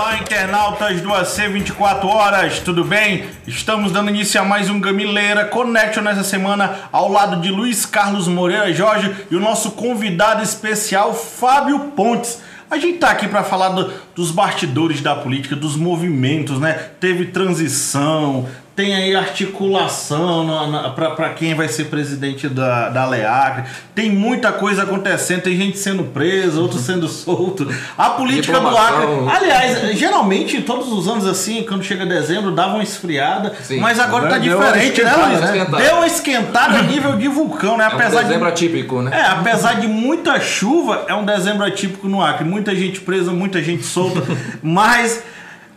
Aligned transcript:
Olá, 0.00 0.16
internautas 0.16 1.02
do 1.02 1.12
AC 1.12 1.46
24 1.52 2.08
Horas, 2.08 2.58
tudo 2.60 2.82
bem? 2.82 3.26
Estamos 3.46 3.92
dando 3.92 4.08
início 4.08 4.40
a 4.40 4.44
mais 4.46 4.70
um 4.70 4.80
Gamileira 4.80 5.44
Connection 5.44 6.02
nessa 6.02 6.24
semana, 6.24 6.88
ao 6.90 7.12
lado 7.12 7.42
de 7.42 7.50
Luiz 7.50 7.84
Carlos 7.84 8.26
Moreira 8.26 8.72
Jorge 8.72 9.14
e 9.30 9.36
o 9.36 9.40
nosso 9.40 9.72
convidado 9.72 10.42
especial, 10.42 11.12
Fábio 11.12 11.78
Pontes. 11.90 12.40
A 12.70 12.78
gente 12.78 12.96
tá 12.96 13.10
aqui 13.10 13.28
para 13.28 13.44
falar 13.44 13.68
do, 13.68 13.92
dos 14.14 14.30
bastidores 14.30 15.02
da 15.02 15.14
política, 15.14 15.54
dos 15.54 15.76
movimentos, 15.76 16.58
né? 16.58 16.72
Teve 16.98 17.26
transição, 17.26 18.48
tem 18.80 18.94
aí 18.94 19.14
articulação 19.14 20.46
para 20.94 21.28
quem 21.34 21.54
vai 21.54 21.68
ser 21.68 21.84
presidente 21.84 22.48
da, 22.48 22.88
da 22.88 23.04
LEAC, 23.04 23.68
tem 23.94 24.10
muita 24.10 24.52
coisa 24.52 24.84
acontecendo, 24.84 25.42
tem 25.42 25.54
gente 25.54 25.76
sendo 25.76 26.04
presa, 26.04 26.58
outros 26.58 26.80
sendo 26.86 27.06
solto. 27.06 27.68
A 27.98 28.10
política 28.10 28.58
do 28.58 28.68
Acre. 28.68 29.06
Aliás, 29.36 29.98
geralmente, 29.98 30.62
todos 30.62 30.90
os 30.90 31.06
anos 31.06 31.26
assim, 31.26 31.62
quando 31.62 31.84
chega 31.84 32.06
dezembro, 32.06 32.52
dava 32.52 32.76
uma 32.76 32.82
esfriada, 32.82 33.52
Sim. 33.62 33.80
mas 33.80 34.00
agora 34.00 34.30
tá 34.30 34.38
Deu 34.38 34.58
diferente, 34.58 35.02
né, 35.02 35.12
Luiz? 35.14 35.40
Né? 35.40 35.66
Deu 35.76 35.96
uma 35.96 36.06
esquentada 36.06 36.78
a 36.78 36.82
nível 36.82 37.18
de 37.18 37.28
vulcão, 37.28 37.76
né? 37.76 37.84
Apesar 37.84 38.20
é 38.20 38.20
um 38.20 38.28
dezembro 38.28 38.46
de, 38.46 38.52
atípico, 38.52 39.02
né? 39.02 39.10
É, 39.12 39.26
apesar 39.26 39.74
de 39.74 39.88
muita 39.88 40.40
chuva, 40.40 41.04
é 41.06 41.14
um 41.14 41.26
dezembro 41.26 41.66
atípico 41.66 42.08
no 42.08 42.22
Acre. 42.22 42.48
Muita 42.48 42.74
gente 42.74 42.98
presa, 43.00 43.30
muita 43.30 43.62
gente 43.62 43.84
solta, 43.84 44.22
mas. 44.62 45.22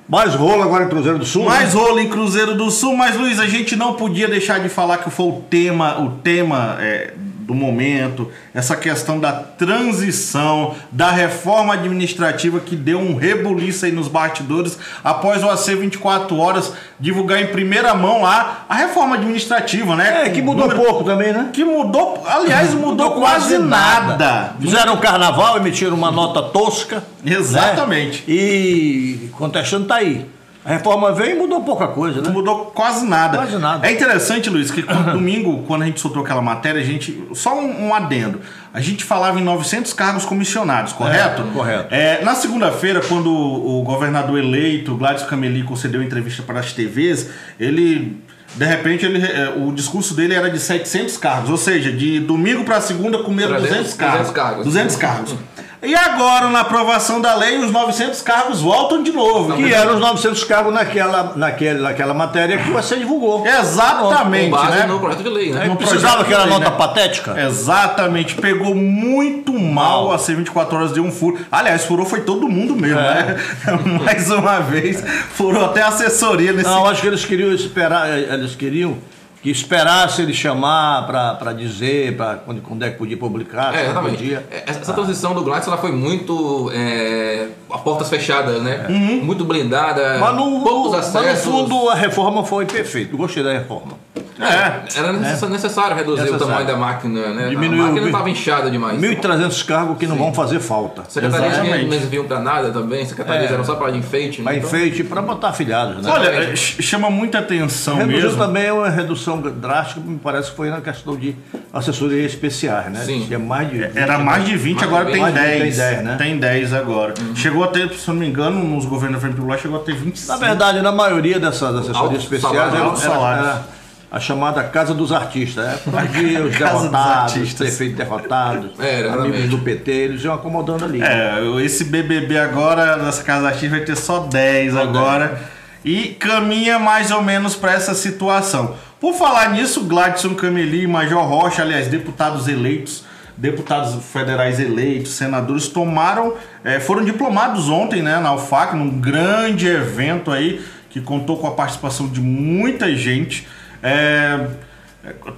Mais 0.07 0.35
rolo 0.35 0.61
agora 0.63 0.85
em 0.85 0.89
Cruzeiro 0.89 1.17
do 1.17 1.25
Sul. 1.25 1.45
Mais 1.45 1.73
né? 1.73 1.79
rolo 1.79 1.99
em 1.99 2.09
Cruzeiro 2.09 2.55
do 2.55 2.69
Sul, 2.69 2.95
mas 2.95 3.15
Luiz, 3.15 3.39
a 3.39 3.47
gente 3.47 3.75
não 3.75 3.93
podia 3.93 4.27
deixar 4.27 4.59
de 4.59 4.69
falar 4.69 4.97
que 4.97 5.09
foi 5.09 5.27
o 5.27 5.41
tema, 5.49 5.99
o 6.01 6.11
tema 6.11 6.77
é, 6.79 7.13
do 7.43 7.53
momento, 7.53 8.31
essa 8.53 8.75
questão 8.75 9.19
da 9.19 9.31
transição, 9.33 10.75
da 10.91 11.11
reforma 11.11 11.73
administrativa 11.73 12.59
que 12.59 12.75
deu 12.75 12.99
um 12.99 13.15
rebuliço 13.15 13.85
aí 13.85 13.91
nos 13.91 14.07
bastidores 14.07 14.77
após 15.03 15.43
o 15.43 15.49
AC 15.49 15.67
24 15.67 16.37
horas 16.37 16.73
divulgar 16.99 17.41
em 17.41 17.47
primeira 17.47 17.93
mão 17.93 18.21
lá 18.21 18.65
a 18.69 18.75
reforma 18.75 19.15
administrativa, 19.15 19.95
né? 19.95 20.25
É, 20.25 20.29
que 20.29 20.41
mudou 20.41 20.67
número, 20.67 20.81
pouco 20.81 21.03
também, 21.03 21.33
né? 21.33 21.49
Que 21.51 21.63
mudou, 21.63 22.23
aliás, 22.25 22.73
mudou, 22.73 22.89
mudou 22.89 23.11
quase, 23.11 23.55
quase 23.55 23.57
nada. 23.57 24.07
nada. 24.07 24.55
Fizeram 24.59 24.93
um 24.93 24.97
carnaval, 24.97 25.57
emitiram 25.57 25.95
uma 25.95 26.11
nota 26.11 26.41
tosca. 26.41 27.03
Exatamente. 27.25 28.23
Né? 28.27 28.35
E 28.35 29.29
contestando 29.33 29.85
tá 29.85 29.95
aí. 29.95 30.25
A 30.65 30.69
reforma 30.69 31.11
veio 31.11 31.35
e 31.35 31.39
mudou 31.39 31.61
pouca 31.61 31.87
coisa, 31.87 32.21
né? 32.21 32.27
Não 32.27 32.33
mudou 32.33 32.67
quase 32.67 33.05
nada. 33.05 33.37
Quase 33.37 33.57
nada. 33.57 33.85
É 33.85 33.91
interessante, 33.91 34.49
Luiz, 34.49 34.71
que 34.71 34.81
domingo, 35.11 35.63
quando 35.67 35.81
a 35.81 35.85
gente 35.85 35.99
soltou 35.99 36.23
aquela 36.23 36.41
matéria, 36.41 36.79
a 36.79 36.83
gente. 36.83 37.21
Só 37.33 37.59
um, 37.59 37.87
um 37.87 37.93
adendo. 37.93 38.39
A 38.73 38.79
gente 38.79 39.03
falava 39.03 39.39
em 39.39 39.43
900 39.43 39.91
cargos 39.93 40.25
comissionados, 40.25 40.93
correto? 40.93 41.41
É, 41.41 41.53
correto. 41.53 41.93
É, 41.93 42.23
na 42.23 42.33
segunda-feira, 42.33 43.01
quando 43.01 43.29
o, 43.29 43.83
governador 43.83 44.39
eleito, 44.39 44.95
Gladys 44.95 45.23
Cameli, 45.23 45.63
concedeu 45.63 46.01
entrevista 46.01 46.41
para 46.43 46.59
as 46.59 46.71
TVs, 46.71 47.29
ele. 47.59 48.21
De 48.55 48.65
repente, 48.65 49.03
ele, 49.03 49.25
é, 49.25 49.55
o 49.57 49.73
discurso 49.73 50.13
dele 50.13 50.35
era 50.35 50.49
de 50.49 50.59
700 50.59 51.17
cargos, 51.17 51.49
ou 51.49 51.57
seja, 51.57 51.91
de 51.91 52.19
domingo 52.19 52.63
para 52.63 52.79
segunda 52.79 53.17
comeram 53.23 53.59
200 53.59 53.93
cargos. 53.95 54.19
200 54.19 54.31
cargos. 54.31 54.65
200 54.65 54.95
cargos. 54.95 55.35
E 55.83 55.93
agora, 55.93 56.49
na 56.49 56.61
aprovação 56.61 57.19
da 57.19 57.35
lei, 57.35 57.57
os 57.57 57.69
900 57.69 58.21
cargos 58.21 58.61
voltam 58.61 59.03
de 59.03 59.11
novo. 59.11 59.53
Que 59.53 59.73
eram 59.73 59.95
os 59.95 59.99
900 59.99 60.43
cargos 60.45 60.73
naquela, 60.73 61.33
naquela, 61.35 61.79
naquela 61.81 62.13
matéria 62.13 62.57
que 62.57 62.71
você 62.71 62.95
divulgou. 62.95 63.45
Exatamente. 63.45 64.49
Com 64.49 64.55
base 64.55 64.77
né? 64.77 64.85
no 64.85 64.97
projeto 64.97 65.23
de 65.23 65.29
lei, 65.29 65.51
né? 65.51 65.65
Não 65.67 65.75
precisava 65.75 66.21
aquela 66.21 66.45
nota 66.45 66.69
né? 66.69 66.77
patética? 66.77 67.37
Exatamente. 67.37 68.35
Pegou 68.35 68.73
muito 68.73 69.51
mal, 69.59 70.13
a 70.13 70.17
C24 70.17 70.73
Horas 70.73 70.91
deu 70.93 71.03
um 71.03 71.11
furo. 71.11 71.37
Aliás, 71.51 71.83
furou 71.83 72.05
foi 72.05 72.21
todo 72.21 72.47
mundo 72.47 72.77
mesmo, 72.77 72.99
é. 72.99 73.03
né? 73.03 73.37
Mais 74.05 74.31
uma 74.31 74.59
vez. 74.59 75.03
Furou 75.33 75.65
até 75.65 75.81
a 75.81 75.89
assessoria 75.89 76.53
nesse. 76.53 76.69
Não, 76.69 76.85
acho 76.85 77.01
que 77.01 77.07
eles 77.07 77.25
queriam 77.25 77.51
esperar, 77.51 78.07
eles 78.17 78.55
queriam 78.55 78.97
que 79.43 79.51
esperasse 79.51 80.21
ele 80.21 80.33
chamar 80.33 81.05
para 81.05 81.51
dizer 81.51 82.15
para 82.15 82.35
quando, 82.35 82.61
quando 82.61 82.83
é 82.85 82.89
que 82.89 82.97
podia 82.97 83.17
publicar. 83.17 83.75
É. 83.75 83.91
Podia. 83.93 84.45
É, 84.49 84.63
essa 84.67 84.93
transição 84.93 85.35
do 85.35 85.43
Gladys 85.43 85.67
ela 85.67 85.77
foi 85.77 85.91
muito 85.91 86.71
é, 86.73 87.49
a 87.69 87.77
portas 87.77 88.09
fechadas, 88.09 88.63
né? 88.63 88.85
Uhum. 88.87 89.21
Muito 89.21 89.43
blindada, 89.43 90.17
mas 90.17 90.33
no, 90.33 90.63
poucos 90.63 90.93
acessos. 90.93 91.21
Mas 91.25 91.45
no 91.45 91.51
fundo 91.51 91.89
a 91.89 91.93
reforma 91.93 92.45
foi 92.45 92.65
perfeita. 92.65 93.17
Gostei 93.17 93.43
da 93.43 93.51
reforma. 93.51 93.97
É, 94.39 94.99
era 94.99 95.13
necessário, 95.13 95.53
necessário 95.53 95.95
reduzir 95.95 96.21
necessário. 96.21 96.45
o 96.45 96.47
tamanho 96.47 96.67
da 96.67 96.75
máquina, 96.75 97.33
né? 97.33 97.49
Diminuiu, 97.49 97.83
a 97.83 97.87
máquina 97.87 98.05
estava 98.07 98.29
inchada 98.29 98.71
demais. 98.71 98.99
1.300 98.99 99.65
cargos 99.65 99.97
que 99.97 100.05
Sim. 100.05 100.11
não 100.11 100.17
vão 100.17 100.33
fazer 100.33 100.59
falta. 100.59 101.03
Secretarias 101.07 101.57
não 101.57 101.91
serviam 101.99 102.25
para 102.25 102.39
nada 102.39 102.71
também, 102.71 103.05
secretarias 103.05 103.51
é. 103.51 103.53
eram 103.53 103.63
só 103.63 103.75
para 103.75 103.95
enfeite. 103.95 104.41
Para 104.41 104.55
então... 104.55 104.67
enfeite, 104.67 105.03
para 105.03 105.21
botar 105.21 105.49
afiliados, 105.49 106.03
né? 106.03 106.11
Olha, 106.11 106.55
chama 106.55 107.09
muita 107.09 107.39
atenção 107.39 107.97
Reduziu 107.97 108.21
mesmo. 108.21 108.37
também 108.37 108.71
uma 108.71 108.89
redução 108.89 109.39
drástica, 109.39 110.01
me 110.01 110.17
parece 110.17 110.51
que 110.51 110.57
foi 110.57 110.69
na 110.69 110.81
questão 110.81 111.15
de 111.15 111.35
assessoria 111.71 112.25
especiais, 112.25 112.91
né? 112.91 113.01
Sim. 113.05 113.25
Tinha 113.25 113.39
mais 113.39 113.69
de 113.69 113.79
20, 113.79 113.97
Era 113.97 114.19
mais 114.19 114.45
de 114.45 114.57
20, 114.57 114.75
mais 114.75 114.87
agora 114.87 115.05
de 115.05 115.11
20. 115.13 115.23
tem 115.23 115.33
10. 115.33 115.59
Tem 115.59 115.71
10, 115.71 116.03
né? 116.03 116.15
Tem 116.17 116.37
10 116.37 116.73
agora. 116.73 117.13
Uhum. 117.19 117.35
Chegou 117.35 117.63
a 117.63 117.67
ter, 117.67 117.89
se 117.93 118.07
não 118.07 118.15
me 118.15 118.27
engano, 118.27 118.63
nos 118.63 118.85
governos 118.85 119.17
da 119.17 119.21
Frente 119.21 119.35
Popular, 119.35 119.59
chegou 119.59 119.79
a 119.79 119.83
ter 119.83 119.95
25. 119.95 120.31
Na 120.31 120.37
verdade, 120.37 120.81
na 120.81 120.91
maioria 120.91 121.39
dessas 121.39 121.75
assessorias 121.75 122.23
especiais, 122.23 122.53
salário, 122.53 122.77
era, 122.77 123.03
era, 123.03 123.49
era 123.49 123.72
a 124.13 124.19
chamada 124.19 124.63
Casa 124.65 124.93
dos 124.93 125.11
Artistas. 125.11 125.65
É, 125.65 125.79
onde 125.89 126.37
os 126.37 126.55
derrotados, 126.55 127.35
os 127.35 127.53
prefeitos 127.53 127.97
derrotados, 127.97 128.79
é, 128.79 129.09
amigos 129.09 129.49
do 129.49 129.57
PT, 129.57 129.91
eles 129.91 130.23
iam 130.23 130.35
acomodando 130.35 130.85
ali. 130.85 131.01
É, 131.01 131.41
esse 131.65 131.85
BBB 131.85 132.37
agora, 132.37 132.97
nessa 132.97 133.23
Casa 133.23 133.39
dos 133.39 133.47
Artistas, 133.47 133.71
vai 133.71 133.81
ter 133.81 133.97
só 133.97 134.19
10 134.19 134.77
agora. 134.77 135.41
E 135.83 136.09
caminha 136.19 136.77
mais 136.77 137.09
ou 137.09 137.23
menos 137.23 137.55
para 137.55 137.73
essa 137.73 137.95
situação. 137.95 138.75
Por 139.01 139.15
falar 139.15 139.49
nisso, 139.49 139.83
Gladson 139.83 140.35
Cameli 140.35 140.83
e 140.83 140.87
Major 140.87 141.25
Rocha, 141.25 141.63
aliás, 141.63 141.87
deputados 141.87 142.47
eleitos, 142.47 143.03
deputados 143.35 144.01
federais 144.05 144.59
eleitos, 144.59 145.13
senadores, 145.13 145.67
tomaram, 145.67 146.35
é, 146.63 146.79
foram 146.79 147.03
diplomados 147.03 147.67
ontem 147.67 148.01
né, 148.03 148.19
na 148.19 148.33
UFAC, 148.33 148.75
num 148.75 149.01
grande 149.01 149.67
evento 149.67 150.31
aí, 150.31 150.63
que 150.89 151.01
contou 151.01 151.37
com 151.37 151.47
a 151.47 151.51
participação 151.51 152.07
de 152.07 152.21
muita 152.21 152.95
gente. 152.95 153.45
É, 153.83 154.47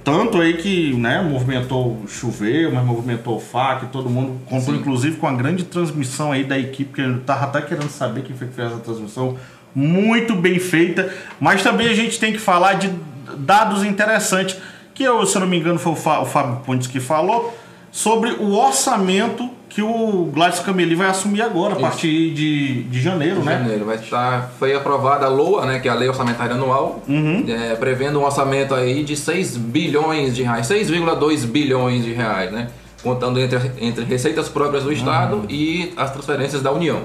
tanto 0.04 0.40
aí 0.40 0.54
que 0.54 0.94
né, 0.94 1.20
movimentou 1.20 2.04
chover, 2.06 2.72
mas 2.72 2.84
movimentou 2.84 3.36
o 3.36 3.40
FAC, 3.40 3.86
todo 3.86 4.08
mundo 4.08 4.40
contou 4.46 4.72
Sim. 4.72 4.80
inclusive 4.80 5.16
com 5.16 5.26
a 5.26 5.32
grande 5.32 5.64
transmissão 5.64 6.30
aí 6.30 6.44
da 6.44 6.56
equipe, 6.56 6.92
que 6.92 7.00
eu 7.00 7.20
tava 7.20 7.46
até 7.46 7.60
querendo 7.60 7.90
saber 7.90 8.22
quem 8.22 8.36
foi 8.36 8.46
que 8.46 8.54
fez 8.54 8.70
essa 8.70 8.80
transmissão, 8.80 9.36
muito 9.74 10.36
bem 10.36 10.60
feita, 10.60 11.12
mas 11.40 11.64
também 11.64 11.88
a 11.88 11.94
gente 11.94 12.20
tem 12.20 12.32
que 12.32 12.38
falar 12.38 12.74
de 12.74 12.90
dados 13.38 13.82
interessantes, 13.84 14.56
que 14.94 15.02
eu, 15.02 15.26
se 15.26 15.36
eu 15.36 15.40
não 15.40 15.48
me 15.48 15.58
engano 15.58 15.78
foi 15.78 15.92
o 15.92 15.96
Fábio 15.96 16.60
Pontes 16.64 16.86
que 16.86 17.00
falou, 17.00 17.58
sobre 17.90 18.30
o 18.32 18.52
orçamento 18.54 19.50
que 19.68 19.82
o 19.82 20.30
Gladys 20.32 20.60
Cameli 20.60 20.94
vai 20.94 21.08
assumir 21.08 21.42
agora, 21.42 21.74
a 21.74 21.78
partir 21.78 22.30
de, 22.30 22.84
de 22.84 23.00
janeiro, 23.00 23.40
de 23.40 23.46
né? 23.46 23.58
janeiro. 23.58 23.84
Vai 23.84 23.96
estar, 23.96 24.52
foi 24.58 24.74
aprovada 24.74 25.26
a 25.26 25.28
LOA, 25.28 25.66
né, 25.66 25.78
que 25.80 25.86
é 25.86 25.90
a 25.90 25.94
Lei 25.94 26.08
Orçamentária 26.08 26.54
Anual, 26.54 27.02
uhum. 27.06 27.44
é, 27.46 27.74
prevendo 27.74 28.18
um 28.18 28.24
orçamento 28.24 28.74
aí 28.74 29.04
de 29.04 29.14
6 29.14 29.58
bilhões 29.58 30.34
de 30.34 30.42
reais, 30.42 30.66
6,2 30.66 31.44
bilhões 31.44 32.04
de 32.04 32.12
reais, 32.14 32.50
né? 32.50 32.68
Contando 33.02 33.38
entre, 33.38 33.70
entre 33.78 34.04
receitas 34.04 34.48
próprias 34.48 34.82
do 34.82 34.90
Estado 34.90 35.36
uhum. 35.36 35.46
e 35.50 35.92
as 35.96 36.10
transferências 36.10 36.62
da 36.62 36.72
União. 36.72 37.02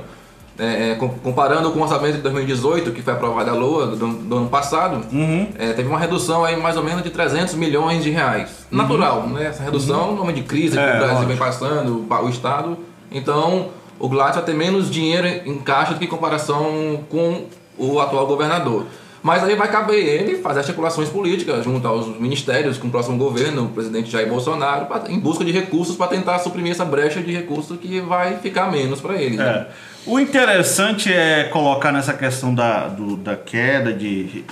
É, 0.64 0.92
é 0.92 0.96
comparando 0.96 1.72
com 1.72 1.80
o 1.80 1.82
orçamento 1.82 2.18
de 2.18 2.22
2018, 2.22 2.92
que 2.92 3.02
foi 3.02 3.14
aprovado 3.14 3.50
a 3.50 3.54
LOA 3.54 3.88
do, 3.88 4.08
do 4.08 4.38
ano 4.38 4.48
passado, 4.48 5.04
uhum. 5.12 5.48
é, 5.58 5.74
teve 5.74 5.90
uma 5.90 5.98
redução 5.98 6.46
aí 6.46 6.56
mais 6.56 6.78
ou 6.78 6.84
menos 6.84 7.02
de 7.02 7.10
300 7.10 7.56
milhões 7.56 8.04
de 8.04 8.12
reais. 8.12 8.68
Uhum. 8.72 8.78
Natural, 8.78 9.28
né? 9.28 9.48
Essa 9.48 9.64
redução, 9.64 10.10
uhum. 10.10 10.18
nome 10.18 10.34
de 10.34 10.44
crise 10.44 10.78
que 10.78 10.84
é, 10.84 10.96
o 10.96 11.00
Brasil 11.00 11.28
vem 11.28 11.38
passando, 11.38 12.06
o 12.08 12.30
Estado. 12.30 12.78
Então, 13.12 13.70
o 14.00 14.08
Gladys 14.08 14.36
vai 14.36 14.46
ter 14.46 14.54
menos 14.54 14.92
dinheiro 14.92 15.28
em 15.28 15.58
caixa 15.58 15.94
do 15.94 16.00
que 16.00 16.06
em 16.06 16.08
comparação 16.08 17.04
com 17.10 17.46
o 17.78 18.00
atual 18.00 18.28
governador. 18.28 18.86
Mas 19.24 19.44
aí 19.44 19.56
vai 19.56 19.70
caber 19.70 20.04
ele 20.04 20.38
fazer 20.38 20.60
articulações 20.60 21.10
políticas 21.10 21.64
junto 21.64 21.88
aos 21.88 22.20
ministérios, 22.20 22.78
com 22.78 22.88
o 22.88 22.92
próximo 22.92 23.18
governo, 23.18 23.66
o 23.66 23.70
presidente 23.70 24.10
Jair 24.10 24.28
Bolsonaro, 24.28 24.88
pra, 24.88 25.04
em 25.10 25.20
busca 25.20 25.46
de 25.46 25.52
recursos 25.52 25.96
para 25.96 26.08
tentar 26.08 26.40
suprimir 26.40 26.72
essa 26.72 26.86
brecha 26.86 27.22
de 27.22 27.32
recursos 27.32 27.78
que 27.80 28.00
vai 28.00 28.38
ficar 28.38 28.72
menos 28.72 29.00
para 29.00 29.22
ele. 29.22 29.38
Né? 29.38 29.46
É. 29.46 29.68
O 30.06 30.20
interessante 30.20 31.14
é 31.14 31.44
colocar 31.46 31.92
nessa 31.92 32.14
questão 32.14 32.54
da, 32.54 32.88
do, 32.88 33.16
da 33.16 33.36
queda 33.36 33.94
de 33.94 34.44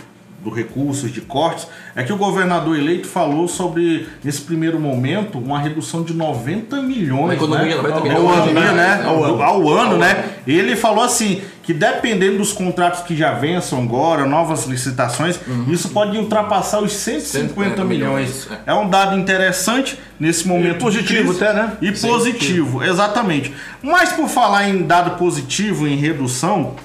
do 0.43 0.49
recursos, 0.49 1.11
de 1.11 1.21
cortes, 1.21 1.67
é 1.95 2.03
que 2.03 2.13
o 2.13 2.17
governador 2.17 2.77
eleito 2.77 3.07
falou 3.07 3.47
sobre, 3.47 4.07
nesse 4.23 4.41
primeiro 4.41 4.79
momento, 4.79 5.37
uma 5.37 5.59
redução 5.59 6.03
de 6.03 6.13
90 6.13 6.81
milhões. 6.81 7.33
Economia, 7.33 7.75
né? 7.75 7.89
90 7.89 8.01
milhões. 8.01 8.19
Ao 8.19 8.33
ano, 8.33 8.53
né? 8.53 8.71
né? 8.71 9.03
Ao, 9.05 9.41
ao, 9.41 9.69
ano, 9.69 9.97
né? 9.97 10.25
Ele 10.47 10.75
falou 10.75 11.03
assim, 11.03 11.41
que 11.63 11.73
dependendo 11.73 12.37
dos 12.37 12.53
contratos 12.53 13.01
que 13.01 13.15
já 13.15 13.33
vençam 13.33 13.81
agora, 13.81 14.25
novas 14.25 14.65
licitações, 14.65 15.39
uhum. 15.45 15.65
isso 15.69 15.89
pode 15.89 16.17
ultrapassar 16.17 16.79
os 16.79 16.93
150, 16.93 17.47
150 17.53 17.85
milhões. 17.85 18.45
milhões. 18.45 18.61
É. 18.65 18.71
é. 18.71 18.73
um 18.73 18.89
dado 18.89 19.17
interessante 19.17 19.99
nesse 20.19 20.47
momento. 20.47 20.77
E 20.77 20.79
positivo 20.79 21.31
até, 21.31 21.53
né? 21.53 21.73
E 21.81 21.95
Sim, 21.95 22.07
positivo, 22.07 22.83
exatamente. 22.83 23.53
Mas 23.83 24.11
por 24.13 24.27
falar 24.27 24.69
em 24.69 24.83
dado 24.83 25.17
positivo, 25.17 25.87
em 25.87 25.95
redução, 25.95 26.75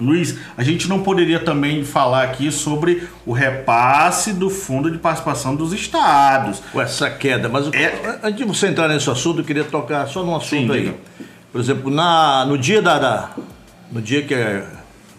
Luiz, 0.00 0.36
a 0.56 0.62
gente 0.64 0.88
não 0.88 1.02
poderia 1.02 1.38
também 1.38 1.84
falar 1.84 2.24
aqui 2.24 2.50
sobre 2.50 3.08
o 3.24 3.32
repasse 3.32 4.32
do 4.32 4.50
fundo 4.50 4.90
de 4.90 4.98
participação 4.98 5.54
dos 5.54 5.72
estados. 5.72 6.60
Essa 6.74 7.08
queda, 7.10 7.48
mas 7.48 7.72
é... 7.72 8.18
antes 8.22 8.36
de 8.36 8.44
você 8.44 8.66
entrar 8.66 8.88
nesse 8.88 9.08
assunto, 9.08 9.40
eu 9.40 9.44
queria 9.44 9.64
tocar 9.64 10.06
só 10.08 10.24
num 10.24 10.34
assunto 10.34 10.72
Sim, 10.72 10.72
aí. 10.72 10.80
Diga. 10.86 10.94
Por 11.52 11.60
exemplo, 11.60 11.90
na, 11.90 12.44
no 12.44 12.58
dia 12.58 12.82
da, 12.82 12.98
da 12.98 13.30
no 13.92 14.02
dia 14.02 14.22
que 14.22 14.34
a, 14.34 14.64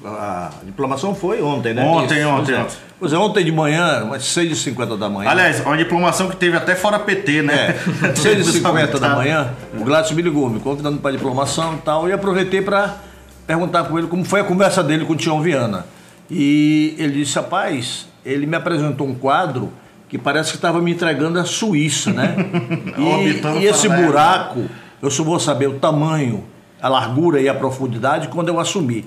a 0.04 0.51
diplomação 0.66 1.16
foi 1.16 1.42
ontem, 1.42 1.74
né? 1.74 1.81
Ontem, 1.81 2.19
Isso, 2.19 2.28
ontem. 2.28 2.56
Pois 2.56 2.74
é. 2.74 2.78
pois 3.00 3.13
é, 3.13 3.18
ontem 3.18 3.45
de 3.45 3.51
manhã, 3.54 4.04
umas 4.04 4.24
6h50 4.24 4.98
da 4.98 5.07
manhã. 5.07 5.30
Aliás, 5.30 5.62
uma 5.62 5.78
diplomação 5.78 6.28
que 6.28 6.36
teve 6.36 6.57
até 6.57 6.75
fora 6.75 7.00
PT, 7.00 7.42
né? 7.42 7.69
É, 8.04 8.12
6h50 8.12 9.00
da 9.00 9.16
manhã, 9.16 9.54
o 9.80 9.86
Gladys 9.86 10.12
me 10.12 10.21
ligou, 10.21 10.50
me 10.50 10.60
convidando 10.60 10.98
para 10.98 11.12
a 11.12 11.13
diplomação 11.13 11.75
e 11.75 11.78
tal, 11.78 12.10
e 12.10 12.12
aproveitei 12.12 12.62
para 12.62 12.98
perguntar 13.45 13.86
com 13.86 13.97
ele 13.97 14.07
como 14.07 14.24
foi 14.24 14.42
a 14.42 14.44
conversa 14.44 14.83
dele 14.83 15.06
com 15.06 15.13
o 15.13 15.15
Tião 15.15 15.42
Viana. 15.42 15.86
E 16.30 16.95
ele 16.97 17.24
disse, 17.24 17.36
rapaz, 17.36 18.07
ele 18.25 18.45
me 18.45 18.56
apresentou 18.56 19.07
um 19.07 19.13
quadro 19.13 19.71
que 20.09 20.18
parece 20.18 20.51
que 20.51 20.57
estava 20.57 20.81
me 20.81 20.92
entregando 20.92 21.39
a 21.39 21.45
Suíça, 21.45 22.12
né? 22.12 22.36
e, 22.97 23.62
e 23.62 23.65
esse 23.65 23.88
buraco, 23.88 24.65
eu 25.01 25.12
só 25.12 25.24
vou 25.24 25.39
saber 25.39 25.68
o 25.68 25.80
tamanho, 25.80 26.44
a 26.81 26.89
largura 26.89 27.42
e 27.42 27.50
a 27.50 27.53
profundidade 27.53 28.27
quando 28.30 28.50
eu 28.50 28.59
assumir. 28.59 29.06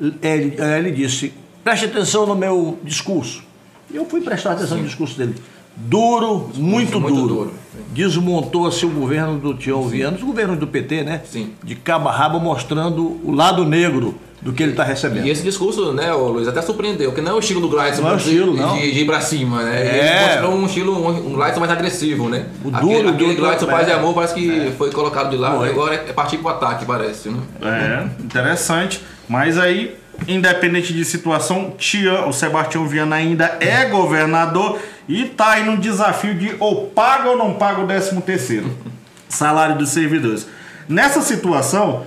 Ele, 0.00 0.56
ele 0.60 0.90
disse, 0.90 1.32
preste 1.62 1.86
atenção 1.86 2.26
no 2.26 2.34
meu 2.34 2.78
discurso. 2.82 3.44
E 3.90 3.96
eu 3.96 4.04
fui 4.04 4.20
prestar 4.20 4.52
atenção 4.52 4.76
Sim. 4.76 4.82
no 4.82 4.88
discurso 4.88 5.16
dele. 5.16 5.36
Duro, 5.76 6.50
muito, 6.54 7.00
muito 7.00 7.14
duro. 7.14 7.34
duro. 7.34 7.54
Desmontou-se 7.92 8.84
o 8.84 8.90
governo 8.90 9.38
do 9.38 9.54
Tião 9.54 9.82
Viana, 9.86 10.16
o 10.20 10.26
governo 10.26 10.56
do 10.56 10.66
PT, 10.66 11.02
né? 11.02 11.22
Sim. 11.24 11.52
De 11.62 11.74
cabo 11.74 12.08
a 12.08 12.12
rabo 12.12 12.40
mostrando 12.40 13.20
o 13.22 13.30
lado 13.30 13.64
negro 13.64 14.14
do 14.40 14.52
que 14.52 14.62
ele 14.62 14.72
está 14.72 14.84
recebendo. 14.84 15.26
E 15.26 15.30
esse 15.30 15.42
discurso, 15.42 15.92
né, 15.92 16.12
Luiz, 16.12 16.46
até 16.46 16.62
surpreendeu, 16.62 17.12
que 17.12 17.20
não 17.20 17.32
é 17.32 17.34
o 17.34 17.38
estilo 17.38 17.60
do 17.60 17.68
Gladson 17.68 18.02
não 18.02 18.12
é 18.12 18.16
estilo, 18.16 18.52
de, 18.52 18.60
não. 18.60 18.76
De, 18.76 18.92
de, 18.92 19.00
ir 19.00 19.06
pra 19.06 19.20
cima, 19.20 19.62
né? 19.62 19.82
É. 19.82 19.98
Ele 19.98 20.26
mostrou 20.26 20.60
um 20.60 20.66
estilo, 20.66 20.92
um, 20.92 21.28
um 21.30 21.32
Gladson 21.32 21.60
mais 21.60 21.72
agressivo, 21.72 22.28
né? 22.28 22.46
O 22.64 22.70
duro, 22.70 22.86
aquele, 22.86 23.08
aquele 23.08 23.34
duro, 23.34 23.48
Gladson 23.48 23.66
Paz 23.66 23.88
e 23.88 23.92
Amor 23.92 24.14
parece 24.14 24.34
que 24.34 24.68
é. 24.68 24.70
foi 24.72 24.90
colocado 24.90 25.30
de 25.30 25.36
lado, 25.36 25.64
agora 25.64 25.94
é 25.94 26.12
partir 26.12 26.38
pro 26.38 26.48
ataque, 26.48 26.84
parece, 26.84 27.28
né? 27.28 27.40
É, 27.60 28.24
interessante. 28.24 29.02
Mas 29.28 29.58
aí 29.58 29.96
independente 30.26 30.92
de 30.94 31.04
situação, 31.04 31.74
Tia, 31.76 32.26
o 32.26 32.32
Sebastião 32.32 32.86
Viana 32.86 33.16
ainda 33.16 33.58
é 33.60 33.84
governador 33.86 34.78
e 35.08 35.24
tá 35.26 35.52
aí 35.52 35.64
no 35.64 35.76
desafio 35.76 36.34
de 36.34 36.54
ou 36.58 36.88
paga 36.88 37.30
ou 37.30 37.36
não 37.36 37.54
paga 37.54 37.80
o 37.80 37.86
13 37.86 38.20
terceiro 38.22 38.70
salário 39.28 39.76
dos 39.76 39.90
servidores. 39.90 40.46
Nessa 40.88 41.20
situação, 41.20 42.04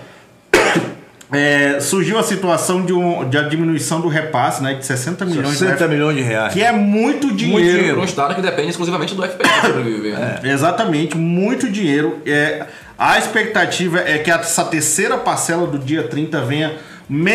é, 1.31 1.79
surgiu 1.79 2.17
a 2.17 2.23
situação 2.23 2.85
de, 2.85 2.93
um, 2.93 3.27
de 3.29 3.37
a 3.37 3.41
diminuição 3.41 4.01
do 4.01 4.07
repasse 4.07 4.63
né, 4.63 4.73
de 4.73 4.85
60 4.85 5.25
milhões 5.25 5.57
60 5.57 5.77
de 5.77 5.93
milhões 5.93 6.15
de 6.15 6.21
reais. 6.21 6.53
Que 6.53 6.63
é 6.63 6.71
muito 6.71 7.33
dinheiro. 7.33 7.63
Muito 7.63 7.77
dinheiro. 7.77 8.01
Um 8.01 8.05
estado 8.05 8.35
que 8.35 8.41
depende 8.41 8.69
exclusivamente 8.69 9.15
do 9.15 9.23
FPI 9.23 9.37
para 9.37 9.61
sobreviver. 9.61 10.17
Né? 10.17 10.39
É. 10.43 10.49
Exatamente, 10.49 11.17
muito 11.17 11.69
dinheiro. 11.69 12.19
É, 12.25 12.65
a 12.97 13.17
expectativa 13.17 13.99
é 13.99 14.17
que 14.17 14.29
essa 14.29 14.65
terceira 14.65 15.17
parcela 15.17 15.67
do 15.67 15.79
dia 15.79 16.03
30 16.03 16.41
venha 16.41 16.73
me, 17.09 17.33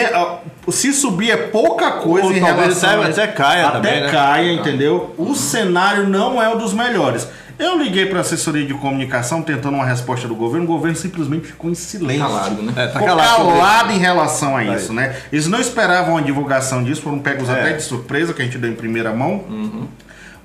se 0.68 0.92
subir 0.92 1.32
é 1.32 1.36
pouca 1.36 1.90
coisa 1.92 2.28
Ou 2.28 2.32
em 2.32 2.38
relação 2.38 3.02
até, 3.02 3.10
até 3.10 3.26
caia 3.26 3.66
até 3.66 3.76
também, 3.76 4.00
né? 4.02 4.10
caia, 4.10 4.52
entendeu? 4.52 5.14
O 5.18 5.34
cenário 5.34 6.08
não 6.08 6.40
é 6.40 6.48
o 6.48 6.56
dos 6.56 6.72
melhores. 6.72 7.26
Eu 7.58 7.78
liguei 7.78 8.06
para 8.06 8.18
a 8.18 8.20
assessoria 8.20 8.64
de 8.64 8.74
comunicação 8.74 9.42
tentando 9.42 9.74
uma 9.74 9.84
resposta 9.84 10.26
do 10.26 10.34
governo, 10.34 10.64
o 10.64 10.68
governo 10.68 10.96
simplesmente 10.96 11.48
ficou 11.48 11.70
em 11.70 11.74
silêncio. 11.74 12.24
Calado, 12.24 12.62
né? 12.62 12.72
É, 12.76 12.86
tá 12.86 12.92
ficou 12.94 13.06
calado, 13.06 13.36
calado 13.36 13.92
em 13.92 13.98
relação 13.98 14.56
a 14.56 14.64
isso, 14.64 14.92
né? 14.92 15.16
Eles 15.32 15.46
não 15.46 15.60
esperavam 15.60 16.16
a 16.16 16.20
divulgação 16.20 16.82
disso, 16.82 17.02
foram 17.02 17.18
pegos 17.18 17.48
é. 17.48 17.52
até 17.52 17.72
de 17.72 17.82
surpresa, 17.82 18.32
que 18.32 18.42
a 18.42 18.44
gente 18.44 18.58
deu 18.58 18.70
em 18.70 18.74
primeira 18.74 19.12
mão. 19.12 19.44
Uhum. 19.48 19.86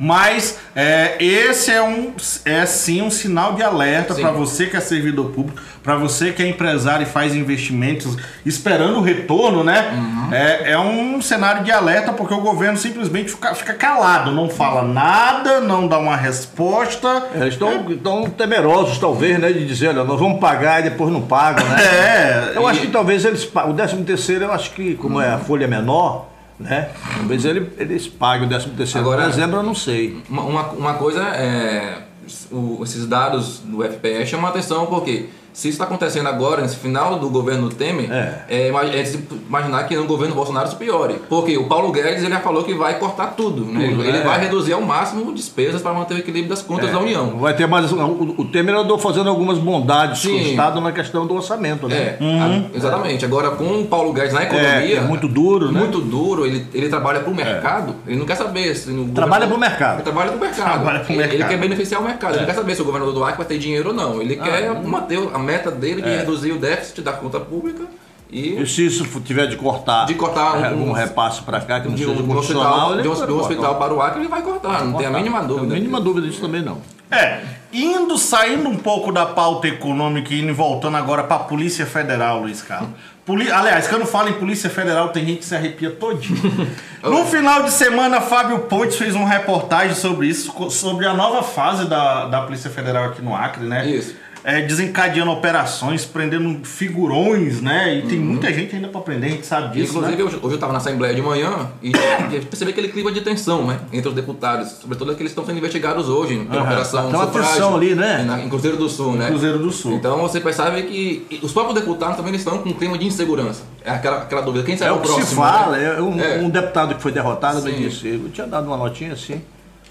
Mas 0.01 0.57
é, 0.73 1.17
esse 1.19 1.69
é, 1.69 1.83
um, 1.83 2.13
é 2.45 2.65
sim 2.65 3.01
um 3.01 3.11
sinal 3.11 3.53
de 3.53 3.61
alerta 3.61 4.15
para 4.15 4.31
você 4.31 4.67
que 4.67 4.77
é 4.77 4.79
servidor 4.79 5.31
público, 5.31 5.61
para 5.83 5.97
você 5.97 6.31
que 6.31 6.41
é 6.41 6.47
empresário 6.47 7.03
e 7.03 7.05
faz 7.05 7.35
investimentos 7.35 8.15
esperando 8.45 8.99
o 8.99 9.01
retorno, 9.01 9.61
né? 9.61 9.91
Uhum. 9.93 10.33
É, 10.33 10.71
é 10.71 10.79
um 10.79 11.21
cenário 11.21 11.65
de 11.65 11.71
alerta 11.71 12.13
porque 12.13 12.33
o 12.33 12.39
governo 12.39 12.77
simplesmente 12.77 13.31
fica, 13.31 13.53
fica 13.53 13.73
calado, 13.73 14.31
não 14.31 14.47
fala 14.47 14.83
nada, 14.83 15.59
não 15.59 15.85
dá 15.85 15.99
uma 15.99 16.15
resposta. 16.15 17.27
É, 17.35 17.41
eles 17.41 17.55
estão, 17.55 17.69
é. 17.69 17.91
estão 17.91 18.29
temerosos, 18.29 18.97
talvez, 18.99 19.37
né? 19.37 19.51
De 19.51 19.67
dizer, 19.67 19.89
olha, 19.89 20.05
nós 20.05 20.17
vamos 20.17 20.39
pagar 20.39 20.79
e 20.79 20.83
depois 20.83 21.11
não 21.11 21.21
pagam, 21.21 21.67
né? 21.67 21.75
É. 21.99 22.53
Eu 22.55 22.63
e... 22.63 22.65
acho 22.67 22.81
que 22.81 22.87
talvez 22.87 23.25
eles. 23.25 23.43
O 23.43 23.73
13 23.73 23.97
terceiro, 24.03 24.45
eu 24.45 24.51
acho 24.53 24.71
que, 24.71 24.95
como 24.95 25.15
uhum. 25.15 25.21
é 25.21 25.31
a 25.31 25.37
folha 25.37 25.67
menor 25.67 26.27
né? 26.59 26.89
Talvez 27.15 27.45
ele, 27.45 27.71
eles 27.77 28.07
paguem 28.07 28.45
o 28.45 28.49
13 28.49 28.69
terceiro 28.71 29.07
Agora, 29.07 29.27
dezembro, 29.27 29.57
eu 29.57 29.63
não 29.63 29.75
sei. 29.75 30.21
Uma, 30.29 30.71
uma 30.71 30.93
coisa 30.95 31.23
é... 31.23 32.03
O, 32.51 32.83
esses 32.83 33.07
dados 33.07 33.59
do 33.59 33.83
FPE 33.83 34.25
chamam 34.25 34.45
a 34.45 34.49
atenção 34.49 34.85
porque 34.85 35.29
se 35.53 35.67
isso 35.67 35.75
está 35.75 35.83
acontecendo 35.85 36.27
agora, 36.27 36.61
nesse 36.61 36.77
final 36.77 37.17
do 37.19 37.29
governo 37.29 37.69
Temer, 37.69 38.11
é. 38.11 38.43
É, 38.49 38.67
é 38.69 39.03
de 39.03 39.19
imaginar 39.47 39.83
que 39.83 39.95
no 39.95 40.05
governo 40.05 40.35
Bolsonaro 40.35 40.67
isso 40.67 40.77
piore. 40.77 41.15
Porque 41.27 41.57
o 41.57 41.67
Paulo 41.67 41.91
Guedes 41.91 42.23
ele 42.23 42.29
já 42.29 42.39
falou 42.39 42.63
que 42.63 42.73
vai 42.73 42.97
cortar 42.99 43.27
tudo. 43.35 43.65
Né? 43.65 43.89
tudo 43.89 44.03
ele, 44.03 44.19
né? 44.19 44.23
vai 44.23 44.39
reduzir 44.39 44.73
ao 44.73 44.81
máximo 44.81 45.33
despesas 45.33 45.81
para 45.81 45.93
manter 45.93 46.13
o 46.15 46.17
equilíbrio 46.17 46.49
das 46.49 46.61
contas 46.61 46.89
é. 46.89 46.91
da 46.91 46.99
União. 46.99 47.37
Vai 47.39 47.55
ter 47.55 47.67
mais. 47.67 47.91
O, 47.91 48.35
o 48.37 48.45
Temer 48.45 48.75
andou 48.75 48.97
fazendo 48.97 49.29
algumas 49.29 49.57
bondades 49.57 50.21
Sim. 50.21 50.29
com 50.29 50.35
o 50.35 50.39
Estado 50.39 50.81
na 50.81 50.91
questão 50.91 51.25
do 51.25 51.35
orçamento, 51.35 51.87
né? 51.87 51.97
É, 51.97 52.17
uhum. 52.21 52.69
a, 52.73 52.77
exatamente. 52.77 53.25
Agora, 53.25 53.51
com 53.51 53.81
o 53.81 53.85
Paulo 53.85 54.13
Guedes 54.13 54.33
na 54.33 54.43
economia. 54.43 54.69
É, 54.69 54.97
é 54.97 55.01
muito 55.01 55.27
duro, 55.27 55.71
né? 55.71 55.79
Muito 55.79 55.99
duro. 55.99 56.45
Ele, 56.45 56.65
ele 56.73 56.89
trabalha 56.89 57.19
para 57.19 57.31
o 57.31 57.35
mercado. 57.35 57.95
Ele 58.07 58.17
não 58.17 58.25
quer 58.25 58.35
saber 58.35 58.75
se. 58.75 58.91
No 58.91 59.11
trabalha 59.11 59.47
para 59.47 59.55
o 59.55 59.59
mercado. 59.59 59.95
Ele 59.95 60.03
trabalha 60.03 60.29
para 60.29 60.37
o 60.37 60.39
mercado. 60.39 60.73
Trabalha 60.73 60.99
pro 60.99 61.13
mercado. 61.13 61.33
Ele, 61.33 61.43
ele 61.43 61.49
quer 61.49 61.57
beneficiar 61.57 62.01
o 62.01 62.03
mercado. 62.05 62.31
Ele 62.31 62.39
não 62.41 62.47
quer 62.47 62.55
saber 62.55 62.75
se 62.75 62.81
o 62.81 62.85
governador 62.85 63.13
do 63.13 63.23
Acre 63.23 63.37
vai 63.37 63.45
ter 63.45 63.57
dinheiro 63.57 63.89
ou 63.89 63.95
não. 63.95 64.21
Ele 64.21 64.37
ah, 64.39 64.43
quer 64.43 64.83
manter 64.83 65.19
a 65.33 65.38
meta 65.39 65.71
dele 65.71 66.01
de 66.01 66.09
reduzir 66.09 66.51
o 66.51 66.59
déficit 66.59 67.01
da 67.01 67.13
conta 67.13 67.39
pública 67.39 67.85
e, 68.31 68.61
e 68.61 68.67
se 68.67 68.85
isso 68.85 69.05
tiver 69.21 69.47
de 69.47 69.55
cortar, 69.55 70.05
de 70.05 70.13
cortar 70.13 70.73
um, 70.73 70.89
um 70.89 70.91
repasse 70.91 71.41
para 71.41 71.59
cá, 71.61 71.79
que 71.79 71.87
não 71.87 71.95
de 71.95 72.05
seja 72.05 72.21
um, 72.21 72.37
hospital, 72.37 73.01
de 73.01 73.07
um, 73.07 73.25
de 73.25 73.31
um 73.31 73.39
hospital 73.39 73.75
para 73.79 73.93
o 73.93 74.01
Acre, 74.01 74.19
ele 74.19 74.29
vai 74.29 74.43
cortar, 74.43 74.85
não 74.85 74.91
cortar. 74.91 74.97
tem 74.97 75.07
a 75.07 75.09
mínima 75.09 75.41
dúvida. 75.41 75.65
Não 75.65 75.75
a 75.75 75.79
mínima 75.79 75.99
dúvida 75.99 76.27
disso 76.27 76.39
também 76.39 76.61
não. 76.61 76.77
É, 77.09 77.39
indo, 77.73 78.19
saindo 78.19 78.69
um 78.69 78.77
pouco 78.77 79.11
da 79.11 79.25
pauta 79.25 79.67
econômica 79.67 80.31
e 80.31 80.41
indo 80.41 80.53
voltando 80.53 80.95
agora 80.95 81.23
para 81.23 81.37
a 81.37 81.39
Polícia 81.39 81.87
Federal, 81.87 82.41
Luiz 82.41 82.61
Carlos. 82.61 82.91
Poli... 83.25 83.51
Aliás, 83.51 83.87
quando 83.87 84.05
falo 84.05 84.29
em 84.29 84.33
Polícia 84.33 84.69
Federal, 84.69 85.09
tem 85.09 85.25
gente 85.25 85.39
que 85.39 85.45
se 85.45 85.55
arrepia 85.55 85.89
todinho. 85.89 86.39
no 87.01 87.25
final 87.25 87.63
de 87.63 87.71
semana, 87.71 88.21
Fábio 88.21 88.59
Pontes 88.59 88.95
fez 88.95 89.15
uma 89.15 89.27
reportagem 89.27 89.95
sobre 89.95 90.27
isso, 90.27 90.69
sobre 90.69 91.07
a 91.07 91.15
nova 91.15 91.41
fase 91.41 91.85
da, 91.85 92.27
da 92.27 92.41
Polícia 92.41 92.69
Federal 92.69 93.05
aqui 93.05 93.23
no 93.23 93.35
Acre, 93.35 93.65
né? 93.65 93.89
Isso 93.89 94.15
é, 94.49 94.61
desencadeando 94.63 95.29
operações, 95.29 96.05
prendendo 96.05 96.65
figurões, 96.65 97.61
né? 97.61 97.97
E 97.97 98.01
uhum. 98.01 98.07
tem 98.07 98.19
muita 98.19 98.51
gente 98.51 98.75
ainda 98.75 98.87
para 98.87 99.01
prender, 99.01 99.29
a 99.29 99.33
gente 99.33 99.45
sabe 99.45 99.73
disso. 99.73 99.95
Inclusive, 99.95 100.17
né? 100.17 100.23
hoje, 100.23 100.39
eu 100.41 100.53
estava 100.55 100.73
na 100.73 100.79
Assembleia 100.79 101.13
de 101.13 101.21
manhã 101.21 101.69
e 101.83 101.91
percebi 102.49 102.71
aquele 102.71 102.87
clima 102.87 103.11
de 103.11 103.21
tensão, 103.21 103.67
né? 103.67 103.79
Entre 103.93 104.09
os 104.09 104.15
deputados, 104.15 104.69
sobretudo 104.81 105.11
aqueles 105.11 105.31
que 105.31 105.39
estão 105.39 105.45
sendo 105.45 105.59
investigados 105.59 106.09
hoje 106.09 106.39
pela 106.45 106.61
uhum. 106.61 106.67
operação. 106.67 107.11
Tem 107.11 107.15
uma 107.15 107.27
tensão 107.27 107.75
ali, 107.75 107.93
né? 107.93 108.23
Na, 108.23 108.41
em 108.41 108.49
Cruzeiro 108.49 108.75
do 108.75 108.89
Sul, 108.89 109.13
né? 109.13 109.27
Cruzeiro 109.27 109.59
do 109.59 109.71
Sul. 109.71 109.93
Então 109.93 110.17
você 110.17 110.39
percebe 110.39 110.81
que 110.83 111.39
os 111.43 111.51
próprios 111.51 111.79
deputados 111.79 112.17
também 112.17 112.33
estão 112.33 112.57
com 112.57 112.69
um 112.69 112.73
clima 112.73 112.97
de 112.97 113.05
insegurança. 113.05 113.61
É 113.85 113.91
aquela, 113.91 114.23
aquela 114.23 114.41
dúvida: 114.41 114.65
quem 114.65 114.75
será 114.75 114.89
é 114.89 114.93
o, 114.93 114.95
o 114.95 114.99
próximo? 114.99 115.27
Se 115.27 115.35
fala, 115.35 115.77
né? 115.77 115.95
é 115.95 116.01
um, 116.01 116.19
é 116.19 116.37
um, 116.39 116.49
deputado 116.49 116.95
que 116.95 117.01
foi 117.03 117.11
derrotado 117.11 117.61
me 117.61 117.71
disse: 117.71 118.07
eu 118.07 118.29
tinha 118.31 118.47
dado 118.47 118.65
uma 118.65 118.77
notinha 118.77 119.13
assim, 119.13 119.43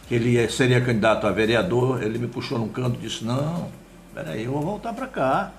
que 0.08 0.16
ele 0.16 0.48
seria 0.48 0.80
candidato 0.80 1.28
a 1.28 1.30
vereador, 1.30 2.02
ele 2.02 2.18
me 2.18 2.26
puxou 2.26 2.58
num 2.58 2.68
canto 2.68 2.98
e 3.00 3.06
disse: 3.06 3.24
não 3.24 3.68
peraí, 4.18 4.44
eu 4.44 4.52
vou 4.52 4.62
voltar 4.62 4.92
para 4.92 5.06
cá. 5.06 5.50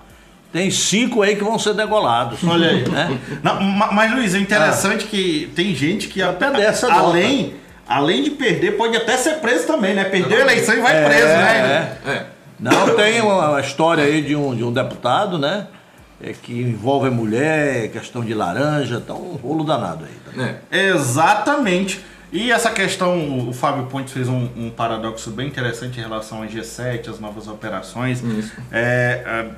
Tem 0.52 0.70
cinco 0.70 1.22
aí 1.22 1.36
que 1.36 1.44
vão 1.44 1.58
ser 1.58 1.74
degolados. 1.74 2.42
Olha 2.44 2.70
aí. 2.70 2.88
Né? 2.88 3.18
Não, 3.42 3.60
mas, 3.60 4.12
Luiz, 4.12 4.34
é 4.34 4.38
interessante 4.38 5.04
ah. 5.04 5.08
que 5.08 5.50
tem 5.54 5.74
gente 5.74 6.08
que 6.08 6.20
até 6.20 6.50
dessa 6.50 6.92
além, 6.92 7.54
além 7.88 8.22
de 8.22 8.30
perder, 8.30 8.72
pode 8.76 8.96
até 8.96 9.16
ser 9.16 9.36
preso 9.36 9.66
também, 9.66 9.94
né? 9.94 10.04
Perdeu 10.04 10.38
a 10.38 10.40
eleição 10.40 10.74
e 10.74 10.80
vai 10.80 10.96
é, 10.96 11.04
preso, 11.04 11.26
né? 11.26 11.98
É. 12.04 12.10
é. 12.10 12.26
Não, 12.58 12.94
tem 12.96 13.20
uma 13.20 13.60
história 13.60 14.04
aí 14.04 14.20
de 14.22 14.34
um, 14.34 14.54
de 14.54 14.64
um 14.64 14.72
deputado, 14.72 15.38
né? 15.38 15.68
É, 16.22 16.32
que 16.32 16.52
envolve 16.52 17.08
mulher, 17.08 17.88
questão 17.90 18.22
de 18.22 18.34
laranja, 18.34 19.00
tá 19.00 19.14
um 19.14 19.36
rolo 19.36 19.64
danado 19.64 20.04
aí. 20.04 20.34
Tá? 20.34 20.58
É. 20.72 20.88
Exatamente. 20.88 22.04
E 22.32 22.52
essa 22.52 22.70
questão, 22.70 23.48
o 23.48 23.52
Fábio 23.52 23.86
Pontes 23.86 24.12
fez 24.12 24.28
um, 24.28 24.48
um, 24.56 24.70
paradoxo 24.70 25.30
bem 25.30 25.48
interessante 25.48 25.98
em 25.98 26.02
relação 26.02 26.42
à 26.42 26.46
G7, 26.46 27.08
as 27.08 27.18
novas 27.18 27.48
operações. 27.48 28.22
É, 28.70 29.50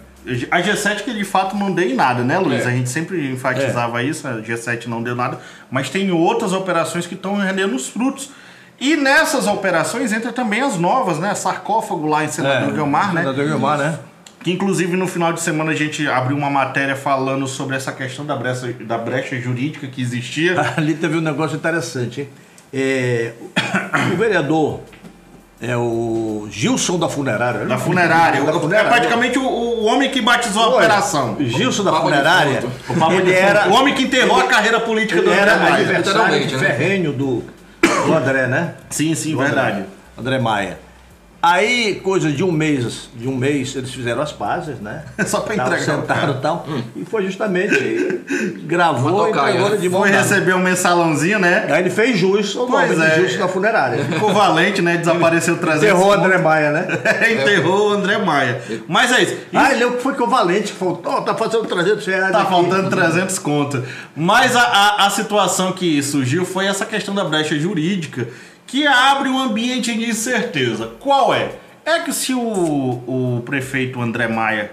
a, 0.51 0.57
a 0.57 0.63
G7 0.63 1.03
que 1.03 1.13
de 1.13 1.25
fato 1.25 1.55
não 1.55 1.71
deu 1.71 1.87
em 1.87 1.95
nada, 1.95 2.25
né, 2.25 2.39
Luiz? 2.39 2.65
É. 2.65 2.69
A 2.69 2.71
gente 2.71 2.89
sempre 2.89 3.31
enfatizava 3.31 4.03
é. 4.03 4.07
isso, 4.07 4.27
a 4.27 4.41
G7 4.41 4.87
não 4.87 5.03
deu 5.03 5.15
nada, 5.15 5.39
mas 5.71 5.91
tem 5.91 6.11
outras 6.11 6.55
operações 6.55 7.07
que 7.07 7.15
estão 7.15 7.37
rendendo 7.37 7.77
os 7.77 7.89
frutos. 7.89 8.31
E 8.81 8.97
nessas 8.97 9.47
operações 9.47 10.13
entra 10.13 10.33
também 10.33 10.63
as 10.63 10.79
novas, 10.79 11.19
né? 11.19 11.35
Sarcófago 11.35 12.07
lá 12.07 12.25
em 12.25 12.29
Senador 12.29 12.71
é, 12.71 12.73
Guilmar, 12.73 13.13
né? 13.13 13.21
Senador 13.21 13.47
Guilmar, 13.47 13.79
né? 13.79 13.99
que 14.43 14.51
inclusive 14.51 14.97
no 14.97 15.07
final 15.07 15.33
de 15.33 15.41
semana 15.41 15.71
a 15.71 15.75
gente 15.75 16.07
abriu 16.09 16.37
uma 16.37 16.51
matéria 16.51 16.97
falando 16.97 17.47
sobre 17.47 17.77
essa 17.77 17.93
questão 17.93 18.27
da 18.27 18.35
brecha, 18.35 18.73
da 18.81 18.99
brecha 18.99 19.41
jurídica 19.41 19.87
que 19.87 20.03
existia. 20.03 20.57
Ali 20.77 20.95
teve 20.95 21.17
um 21.17 21.21
negócio 21.21 21.57
interessante, 21.57 22.23
hein? 22.23 22.29
É, 22.73 23.33
o 24.13 24.17
vereador 24.17 24.81
é 25.61 25.77
o 25.77 26.49
Gilson 26.51 26.99
da 26.99 27.09
Funerária. 27.09 27.65
Da 27.67 27.79
funerária. 27.79 28.43
Da 28.43 28.53
funerária. 28.59 28.87
É 28.87 28.91
praticamente 28.91 29.39
o, 29.39 29.45
o 29.45 29.85
homem 29.85 30.11
que 30.11 30.21
batizou 30.21 30.63
a 30.63 30.67
Olha, 30.67 30.77
operação. 30.77 31.37
Gilson 31.39 31.85
da 31.85 31.93
Funerária. 32.01 32.65
O 32.89 33.13
ele 33.13 33.33
era, 33.33 33.69
o 33.69 33.75
homem 33.75 33.95
que 33.95 34.03
enterrou 34.03 34.41
a 34.41 34.45
carreira 34.45 34.81
política 34.81 35.21
ele 35.21 35.29
do 35.29 35.33
era 35.33 35.55
André 35.55 35.71
Maia. 35.71 35.85
adversário 35.85 36.41
né? 36.41 36.59
ferrenho 36.59 37.13
do, 37.13 37.45
do 37.81 38.13
André, 38.13 38.47
né? 38.49 38.75
Sim, 38.91 39.15
sim, 39.15 39.33
Do 39.33 39.39
verdade. 39.39 39.77
André, 39.79 39.87
André 40.19 40.39
Maia. 40.41 40.79
Aí, 41.43 41.97
coisa 42.05 42.31
de 42.31 42.45
um 42.45 42.53
mês, 42.53 43.09
de 43.17 43.27
um 43.27 43.35
mês, 43.37 43.75
eles 43.75 43.93
fizeram 43.93 44.23
as 44.23 44.31
pazes, 44.31 44.79
né? 44.79 45.03
Só 45.27 45.41
pra 45.41 45.57
Tavam 45.57 45.75
entregar 45.75 45.97
Sentaram 46.01 46.35
e 46.35 46.41
tal. 46.41 46.67
E 46.95 47.05
foi 47.05 47.25
justamente, 47.27 48.21
gravou 48.63 49.27
e 49.27 49.31
entregou 49.31 49.71
né? 49.71 49.77
de 49.77 49.89
mão 49.89 50.03
Foi 50.03 50.11
receber 50.11 50.55
um 50.55 50.61
mensalãozinho, 50.61 51.41
né? 51.41 51.67
Aí 51.69 51.81
ele 51.81 51.91
fez 51.91 52.17
jus 52.17 52.57
ao 52.57 52.69
Pois 52.69 52.97
nome 52.97 53.11
é. 53.11 53.15
Gilson 53.17 53.39
da 53.39 53.49
Funerária. 53.49 54.05
Ficou 54.07 54.33
valente, 54.33 54.81
né? 54.81 54.97
Desapareceu 54.99 55.57
300 55.59 55.83
Enterrou 55.83 56.11
o. 56.11 56.13
André 56.13 56.39
Maia, 56.39 56.71
né? 56.71 56.87
Enterrou 57.33 57.89
o 57.91 57.93
André 57.93 58.19
Maia. 58.19 58.63
Mas 58.87 59.11
é 59.11 59.23
isso. 59.23 59.37
Ah, 59.53 59.73
ele 59.73 59.99
foi 59.99 60.15
que 60.15 60.23
o 60.23 60.29
Valente 60.29 60.73
faltou, 60.73 61.23
tá 61.23 61.35
fazendo 61.35 61.65
300 61.67 62.07
reais 62.07 62.31
Tá 62.33 62.43
aqui. 62.43 62.51
faltando 62.51 62.89
300 62.89 63.39
conto. 63.41 63.83
Mas 64.15 64.55
a, 64.55 64.63
a, 64.63 65.07
a 65.07 65.11
situação 65.11 65.73
que 65.73 66.01
surgiu 66.05 66.45
foi 66.45 66.67
essa 66.67 66.87
questão 66.87 67.13
da 67.15 67.25
brecha 67.25 67.59
jurídica 67.59 68.29
que 68.73 68.87
abre 68.87 69.29
um 69.29 69.39
ambiente 69.39 69.95
de 69.95 70.09
incerteza. 70.09 70.93
Qual 70.99 71.35
é? 71.35 71.57
É 71.85 71.99
que 71.99 72.11
se 72.11 72.33
o, 72.33 72.41
o 72.41 73.43
prefeito 73.45 74.01
André 74.01 74.27
Maia 74.29 74.73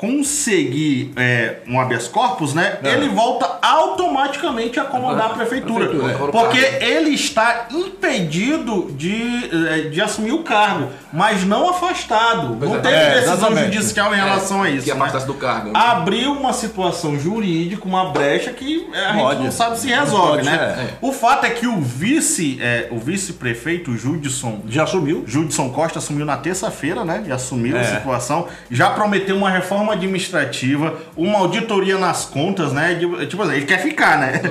conseguir 0.00 1.12
é, 1.16 1.56
um 1.68 1.78
habeas 1.78 2.08
corpus, 2.08 2.54
né? 2.54 2.78
Ele 2.82 3.08
volta 3.10 3.58
automaticamente 3.60 4.80
a 4.80 4.84
comandar 4.84 5.26
a 5.26 5.34
prefeitura. 5.34 5.88
Prefeitura, 5.88 6.12
é. 6.12 6.30
Porque 6.32 6.58
ele 6.82 7.10
está 7.10 7.66
impedido 7.70 8.90
de, 8.92 9.90
de 9.90 10.00
assumir 10.00 10.32
o 10.32 10.42
cargo, 10.42 10.88
mas 11.12 11.44
não 11.44 11.68
afastado. 11.68 12.56
Pois 12.58 12.70
não 12.70 12.78
é. 12.78 12.80
teve 12.80 12.94
É, 12.94 13.10
decisão 13.14 13.34
exatamente. 13.34 13.74
judicial 13.76 14.14
em 14.14 14.16
relação 14.16 14.62
a 14.62 14.70
isso. 14.70 14.84
Que 14.84 14.90
né? 14.94 14.96
afastasse 15.00 15.26
do 15.26 15.34
cargo. 15.34 15.70
abriu 15.76 16.32
uma 16.32 16.52
situação 16.54 17.18
jurídica, 17.18 17.84
uma 17.84 18.10
brecha 18.10 18.52
que 18.52 18.88
a 18.94 19.12
gente 19.12 19.20
Pode. 19.22 19.42
não 19.44 19.52
sabe 19.52 19.78
se 19.78 19.88
resolve, 19.88 20.38
Pode, 20.38 20.44
né? 20.44 20.88
é. 20.90 20.94
O 21.06 21.12
fato 21.12 21.44
é 21.44 21.50
que 21.50 21.66
o 21.66 21.78
vice, 21.80 22.58
é, 22.62 22.88
o 22.90 22.98
vice-prefeito 22.98 23.94
Judson, 23.96 24.60
Já 24.66 24.86
sumiu. 24.86 25.24
Judson 25.26 25.68
Costa 25.70 25.98
assumiu 25.98 26.24
na 26.24 26.36
terça-feira, 26.38 27.04
né? 27.04 27.24
E 27.26 27.32
assumiu 27.32 27.76
a 27.76 27.80
É. 27.80 27.84
situação. 27.84 28.48
Já 28.70 28.90
prometeu 28.90 29.36
uma 29.36 29.50
reforma 29.50 29.89
administrativa, 29.90 30.94
uma 31.16 31.38
auditoria 31.38 31.98
nas 31.98 32.24
contas, 32.24 32.72
né? 32.72 32.94
De- 32.94 33.26
tipo 33.26 33.42
assim, 33.42 33.54
ele 33.54 33.66
quer 33.66 33.78
ficar, 33.82 34.18
né? 34.18 34.40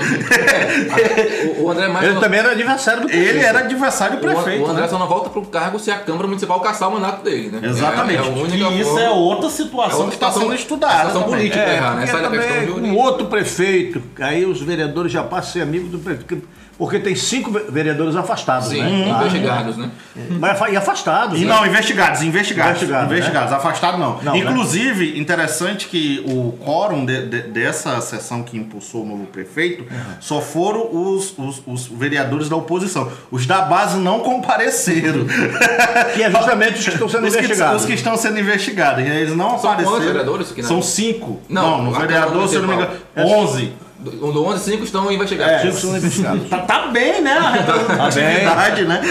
O, 1.60 1.64
o 1.66 1.72
André 1.72 1.88
Maia 1.88 2.06
Ele 2.06 2.14
não- 2.16 2.22
também 2.22 2.40
era 2.40 2.52
adversário 2.52 3.02
do 3.02 3.08
prefeito. 3.08 3.30
ele 3.30 3.40
era 3.46 3.60
adversário 3.60 4.18
do 4.20 4.20
o- 4.28 4.34
prefeito. 4.34 4.64
O 4.64 4.70
André 4.70 4.82
né? 4.84 4.88
só 4.88 4.98
não 5.00 5.08
volta 5.08 5.30
pro 5.30 5.42
cargo 5.46 5.80
se 5.80 5.92
a 5.92 5.98
Câmara 6.00 6.28
Municipal 6.28 6.60
caçar 6.60 6.90
o 6.90 6.94
mandato 6.94 7.24
dele, 7.24 7.50
né? 7.50 7.68
Exatamente. 7.68 8.20
É, 8.20 8.26
é 8.26 8.26
a 8.26 8.30
única 8.32 8.56
e 8.70 8.82
isso 8.82 8.90
forma- 8.92 9.02
é 9.06 9.10
outra 9.10 9.48
é 9.48 9.52
situação 9.52 10.00
outra 10.00 10.10
que 10.10 10.14
está 10.16 10.28
situação- 10.28 10.42
sendo 10.42 10.56
estudada. 10.56 10.94
situação 10.98 11.22
também. 11.24 11.38
política. 11.38 11.60
É, 11.60 11.76
errar, 11.76 11.96
né? 11.96 12.06
Sai 12.08 12.22
da 12.22 12.30
questão 12.30 12.66
de 12.66 12.72
origem. 12.72 12.98
outro 12.98 13.26
prefeito, 13.28 14.02
aí 14.20 14.46
os 14.46 14.62
vereadores 14.62 15.12
já 15.12 15.24
passam 15.24 15.40
a 15.50 15.54
ser 15.54 15.62
amigos 15.62 15.90
do 15.92 16.00
prefeito. 16.00 16.44
Porque 16.80 16.98
tem 16.98 17.14
cinco 17.14 17.52
ve- 17.52 17.66
vereadores 17.70 18.16
afastados, 18.16 18.70
Sim, 18.70 18.82
né? 18.82 19.10
investigados, 19.10 19.76
né? 19.76 19.92
Mas 20.40 20.52
afa- 20.52 20.70
e 20.70 20.78
afastados. 20.78 21.38
E 21.40 21.44
né? 21.44 21.54
não, 21.54 21.66
investigados, 21.68 22.22
investigados. 22.24 22.72
Investigados, 22.78 23.12
Investigados, 23.12 23.52
afastado 23.54 23.98
não. 23.98 24.18
Não, 24.24 24.32
né? 24.34 24.40
Inclusive, 24.40 25.20
interessante 25.20 25.88
que 25.90 26.24
o 26.26 26.54
quórum 26.64 27.06
de- 27.06 27.26
de- 27.26 27.42
dessa 27.44 28.00
sessão 28.00 28.44
que 28.44 28.58
impulsou 28.58 29.04
o 29.04 29.06
novo 29.06 29.26
prefeito 29.26 29.86
só 30.22 30.40
foram 30.40 30.88
os, 30.90 31.38
os, 31.38 31.62
os 31.68 31.86
vereadores 31.88 32.48
da 32.48 32.56
oposição. 32.56 33.12
Os 33.30 33.46
da 33.46 33.62
base 33.64 33.98
não 34.00 34.22
compareceram. 34.22 35.26
Que 36.16 36.24
é 36.24 36.32
justamente 36.32 36.80
os 36.80 36.86
que 36.86 36.92
estão 36.94 37.10
sendo 37.10 37.28
os, 37.28 37.34
que, 37.36 37.40
investigados. 37.40 37.82
os 37.82 37.88
que 37.88 37.94
estão 37.94 38.16
sendo 38.18 38.40
investigados. 38.40 39.04
Eles 39.04 39.36
não 39.36 39.60
São 39.60 39.70
apareceram. 39.72 39.92
quantos 39.92 40.08
vereadores 40.08 40.52
aqui 40.52 40.62
na- 40.62 40.68
São 40.70 40.82
cinco. 40.82 41.42
Não, 41.50 41.84
Não, 41.84 41.92
no 41.92 41.96
a 41.96 42.00
vereador, 42.00 42.48
se 42.48 42.56
eu 42.56 42.62
não 42.62 42.70
me 42.70 42.76
engano, 42.76 42.92
Municipal. 43.16 43.40
onze. 43.44 43.74
Do, 44.00 44.32
do 44.32 44.46
11, 44.46 44.64
5 44.64 44.84
estão 44.86 45.12
investigados. 45.12 45.62
Cinco 45.62 45.76
são 45.78 45.98
investigados. 45.98 46.48
Tá, 46.50 46.60
tá 46.60 46.88
bem, 46.88 47.22
né? 47.22 47.34
A 47.34 47.52
representatividade, 47.52 48.86
né? 48.86 49.02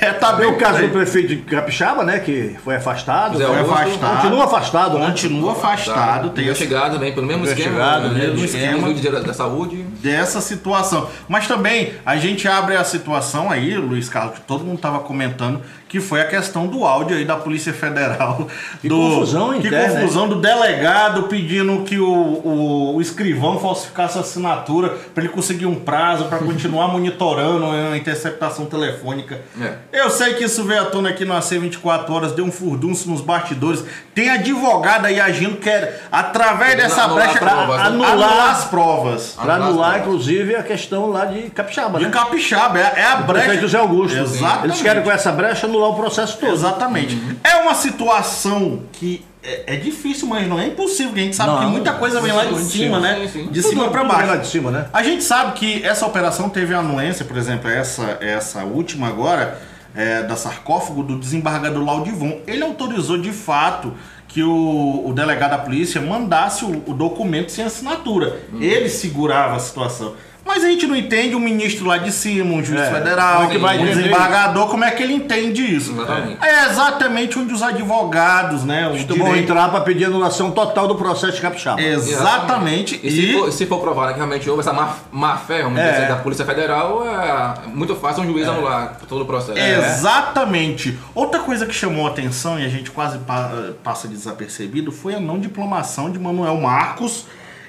É, 0.00 0.12
tá 0.12 0.32
bem 0.32 0.46
o 0.46 0.56
caso 0.56 0.80
do 0.80 0.88
prefeito 0.88 1.28
de 1.28 1.36
Capixaba, 1.36 2.02
né? 2.02 2.18
Que 2.18 2.56
foi 2.64 2.76
afastado. 2.76 3.36
Zé 3.36 3.44
Foi 3.46 3.58
Augusto, 3.58 3.74
afastado. 3.78 4.16
Continua 4.22 4.44
afastado, 4.44 4.98
né? 4.98 5.06
Continua 5.06 5.52
afastado. 5.52 6.30
Tem 6.30 6.44
essa 6.44 6.64
investigado 6.64 6.94
também 6.94 7.12
pelo 7.14 7.26
mesmo 7.26 7.44
esquema. 7.44 7.68
Investigado, 7.70 8.08
né? 8.08 8.20
mesmo 8.20 8.44
esquema. 8.44 8.94
De- 8.94 9.10
da 9.24 9.34
Saúde. 9.34 9.76
dessa 10.02 10.40
situação. 10.40 11.08
Mas 11.28 11.46
também 11.46 11.92
a 12.06 12.16
gente 12.16 12.48
abre 12.48 12.76
a 12.76 12.84
situação 12.84 13.50
aí, 13.50 13.76
Luiz 13.76 14.08
Carlos, 14.08 14.36
que 14.36 14.40
todo 14.42 14.64
mundo 14.64 14.76
estava 14.76 15.00
comentando, 15.00 15.60
que 15.94 16.00
foi 16.00 16.20
a 16.20 16.24
questão 16.26 16.66
do 16.66 16.84
áudio 16.84 17.16
aí 17.16 17.24
da 17.24 17.36
Polícia 17.36 17.72
Federal. 17.72 18.48
Que 18.80 18.88
do, 18.88 18.96
confusão 18.96 19.52
Que 19.52 19.68
interna, 19.68 20.00
confusão 20.00 20.28
do 20.28 20.40
delegado 20.40 21.22
pedindo 21.28 21.84
que 21.84 22.00
o, 22.00 22.08
o, 22.08 22.96
o 22.96 23.00
escrivão 23.00 23.60
falsificasse 23.60 24.18
a 24.18 24.22
assinatura 24.22 24.88
para 25.14 25.22
ele 25.22 25.32
conseguir 25.32 25.66
um 25.66 25.76
prazo 25.76 26.24
para 26.24 26.38
continuar 26.38 26.88
monitorando 26.92 27.66
a 27.66 27.96
interceptação 27.96 28.66
telefônica. 28.66 29.40
É. 29.60 29.74
Eu 29.92 30.10
sei 30.10 30.34
que 30.34 30.42
isso 30.42 30.64
veio 30.64 30.82
à 30.82 30.86
tona 30.86 31.10
aqui 31.10 31.24
no 31.24 31.32
AC 31.32 31.50
24 31.50 32.12
horas, 32.12 32.32
deu 32.32 32.44
um 32.44 32.50
furdunço 32.50 33.08
nos 33.08 33.20
bastidores. 33.20 33.84
Tem 34.12 34.30
advogado 34.30 35.06
aí 35.06 35.20
agindo 35.20 35.58
que 35.58 35.70
é, 35.70 36.00
através 36.10 36.76
dessa 36.76 37.04
Anular 37.04 37.22
brecha 37.32 37.38
as 37.44 37.52
provas, 37.54 37.76
né? 37.76 37.86
anular, 37.86 38.10
Anular. 38.10 38.50
as 38.50 38.64
provas. 38.64 39.32
Pra 39.40 39.54
Anular 39.54 39.68
anular, 39.68 39.98
inclusive, 40.00 40.56
a 40.56 40.62
questão 40.64 41.08
lá 41.08 41.24
de 41.24 41.50
Capixaba, 41.50 42.00
De 42.00 42.06
né? 42.06 42.10
capixaba, 42.10 42.80
é, 42.80 42.94
é 42.96 43.04
a 43.04 43.16
brecha. 43.18 43.44
prefeito 43.44 43.60
José 43.62 43.78
Augusto. 43.78 44.18
Exatamente. 44.18 44.64
Eles 44.64 44.82
querem 44.82 45.02
com 45.04 45.10
essa 45.12 45.30
brecha 45.30 45.68
anular 45.68 45.83
o 45.88 45.94
processo 45.94 46.38
todo. 46.38 46.52
Exatamente. 46.52 47.18
É 47.42 47.56
uma 47.56 47.74
situação 47.74 48.82
que 48.92 49.24
é, 49.42 49.74
é 49.74 49.76
difícil, 49.76 50.26
mas 50.26 50.48
não 50.48 50.58
é 50.58 50.66
impossível, 50.68 51.12
a 51.14 51.18
gente 51.18 51.36
sabe 51.36 51.50
Não, 51.50 51.58
que 51.60 51.66
muita 51.66 51.92
coisa 51.94 52.20
vem 52.20 52.32
lá 52.32 52.44
de 52.44 52.58
cima, 52.64 52.98
né? 52.98 53.20
sim, 53.22 53.28
sim. 53.44 53.46
De 53.50 53.60
Tudo- 53.60 53.70
cima 53.70 53.88
para 53.90 54.02
vem 54.02 54.10
lá 54.10 54.26
baixo. 54.26 54.40
de 54.42 54.46
cima, 54.48 54.70
né? 54.70 54.86
A 54.92 55.02
gente 55.02 55.22
sabe 55.22 55.52
que 55.52 55.84
essa 55.84 56.06
operação 56.06 56.48
teve 56.48 56.72
anuência, 56.74 57.24
por 57.24 57.36
exemplo, 57.36 57.68
essa, 57.70 58.18
essa 58.20 58.64
última 58.64 59.08
agora, 59.08 59.60
é, 59.94 60.22
da 60.22 60.34
sarcófago 60.36 61.02
do 61.02 61.18
desembargador 61.18 61.84
Laudivon. 61.84 62.40
Ele 62.46 62.64
autorizou 62.64 63.18
de 63.18 63.32
fato 63.32 63.92
que 64.26 64.42
o, 64.42 65.04
o 65.06 65.12
delegado 65.12 65.50
da 65.50 65.58
polícia 65.58 66.00
mandasse 66.00 66.64
o, 66.64 66.82
o 66.86 66.94
documento 66.94 67.52
sem 67.52 67.64
assinatura. 67.64 68.40
Ele 68.58 68.88
segurava 68.88 69.54
a 69.56 69.60
situação. 69.60 70.14
Mas 70.46 70.62
a 70.62 70.68
gente 70.68 70.86
não 70.86 70.94
entende 70.94 71.34
o 71.34 71.40
ministro 71.40 71.86
lá 71.86 71.96
de 71.96 72.12
cima, 72.12 72.52
um 72.54 72.62
juiz 72.62 72.80
É, 72.80 72.90
federal, 72.90 73.44
é 73.44 73.46
que 73.48 73.56
vai 73.58 73.78
um 73.78 73.86
desembargador, 73.86 74.68
como 74.68 74.84
é 74.84 74.90
que 74.90 75.02
ele 75.02 75.14
entende 75.14 75.62
isso? 75.62 75.92
Exatamente. 75.92 76.44
É 76.44 76.66
exatamente 76.66 77.38
onde 77.38 77.54
os 77.54 77.62
advogados, 77.62 78.62
né? 78.62 78.86
O 78.86 78.90
Eles 78.90 79.04
vão 79.06 79.16
direito- 79.16 79.38
entrar 79.50 79.70
para 79.70 79.80
pedir 79.80 80.04
anulação 80.04 80.50
total 80.50 80.86
do 80.86 80.96
processo 80.96 81.32
de 81.36 81.40
Capixaba. 81.40 81.80
Exatamente. 81.80 83.00
E, 83.02 83.10
se, 83.10 83.32
for, 83.32 83.52
se 83.52 83.66
for 83.66 83.80
provado 83.80 84.12
que 84.12 84.16
realmente 84.18 84.48
houve 84.48 84.60
essa 84.60 84.72
má, 84.72 84.94
má 85.10 85.36
fé, 85.38 85.62
vamos 85.62 85.78
É. 85.78 85.90
dizer 85.90 86.02
assim, 86.04 86.12
da 86.14 86.20
Polícia 86.20 86.44
Federal, 86.44 87.02
é 87.08 87.66
muito 87.68 87.96
fácil 87.96 88.22
um 88.22 88.26
juiz 88.26 88.46
anular 88.46 88.98
todo 89.08 89.22
o 89.22 89.26
processo. 89.26 89.58
Exatamente. 89.58 90.98
Outra 91.14 91.40
coisa 91.40 91.66
que 91.66 91.74
chamou 91.74 92.06
a 92.06 92.10
atenção 92.10 92.58
e 92.60 92.64
a 92.64 92.68
gente 92.68 92.90
quase 92.90 93.18
pa- 93.18 93.50
passa 93.82 94.06
desapercebido 94.06 94.92
foi 94.92 95.14
a 95.14 95.20
não 95.20 95.38
diplomação 95.38 96.10
de 96.10 96.18
Manuel 96.18 96.56
Marcos 96.60 97.26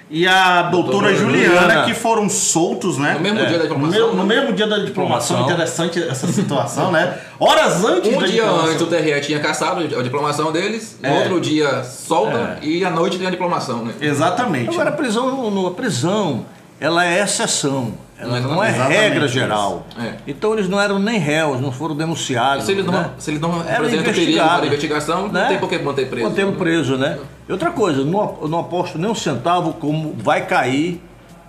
e 0.10 0.28
a 0.28 0.64
doutora, 0.64 0.92
Doutora 1.10 1.16
Juliana, 1.16 1.60
Juliana. 1.62 1.86
que 1.86 1.94
foram 1.96 2.30
soltos, 2.30 2.98
né? 2.98 3.14
No 3.16 3.20
mesmo 3.22 3.40
É. 3.40 3.46
dia 3.46 3.58
da 3.58 3.64
No, 3.64 3.70
diplomação. 3.70 4.10
me- 4.12 4.16
no 4.18 4.26
mesmo 4.26 4.54
dia 4.54 4.68
da 4.68 4.78
diplomação, 4.78 5.38
Diplomação. 5.38 5.42
interessante 5.42 6.04
essa 6.04 6.28
situação, 6.28 6.92
né? 6.92 7.18
Horas 7.40 7.84
antes 7.84 8.16
Um 8.16 8.20
da 8.20 8.26
dia 8.28 8.44
diplomação. 8.44 8.70
antes 8.70 8.82
o 8.82 8.86
TRE 8.88 9.22
tinha 9.22 9.40
caçado 9.40 9.82
a 9.82 10.02
diplomação 10.04 10.52
deles, 10.52 10.98
no 11.02 11.10
É. 11.10 11.20
outro 11.20 11.42
dia 11.42 11.84
solta 11.84 12.60
e 12.62 12.86
à 12.86 12.90
noite 12.92 13.18
tem 13.18 13.26
a 13.28 13.32
diplomação, 13.32 13.84
né? 13.84 13.94
Exatamente. 14.00 14.70
Agora, 14.70 14.90
a 14.90 14.94
prisão, 14.94 15.50
no- 15.50 15.68
a 15.68 15.72
prisão, 15.72 16.46
ela 16.80 17.04
é 17.06 17.22
exceção. 17.24 17.94
Ela 18.18 18.40
não 18.40 18.64
é 18.64 18.70
Exatamente 18.70 18.98
regra 18.98 19.28
geral. 19.28 19.86
É. 20.00 20.14
Então 20.26 20.54
eles 20.54 20.70
não 20.70 20.80
eram 20.80 20.98
nem 21.00 21.20
réus, 21.20 21.60
não 21.60 21.72
foram 21.72 21.96
denunciados. 21.96 22.66
Se 22.66 22.72
eles 22.72 22.86
não, 22.86 22.94
né? 22.94 23.10
se 23.18 23.30
eles 23.30 23.42
não 23.42 23.62
Era 23.62 23.72
representam 23.84 24.14
perigo 24.14 24.38
para 24.42 24.66
investigação, 24.68 25.28
Né? 25.28 25.42
não 25.42 25.48
tem 25.50 25.58
por 25.60 25.70
que 25.70 25.78
manter 25.80 26.10
preso. 26.10 26.30
Mantemos 26.30 26.56
preso, 26.58 26.96
né? 26.98 27.20
E 27.48 27.52
outra 27.52 27.72
coisa, 27.72 28.06
não, 28.06 28.38
eu 28.42 28.48
não 28.48 28.60
aposto 28.60 28.98
nem 28.98 29.10
um 29.12 29.16
centavo 29.16 29.74
como 29.74 30.16
vai 30.18 30.46
cair 30.46 31.02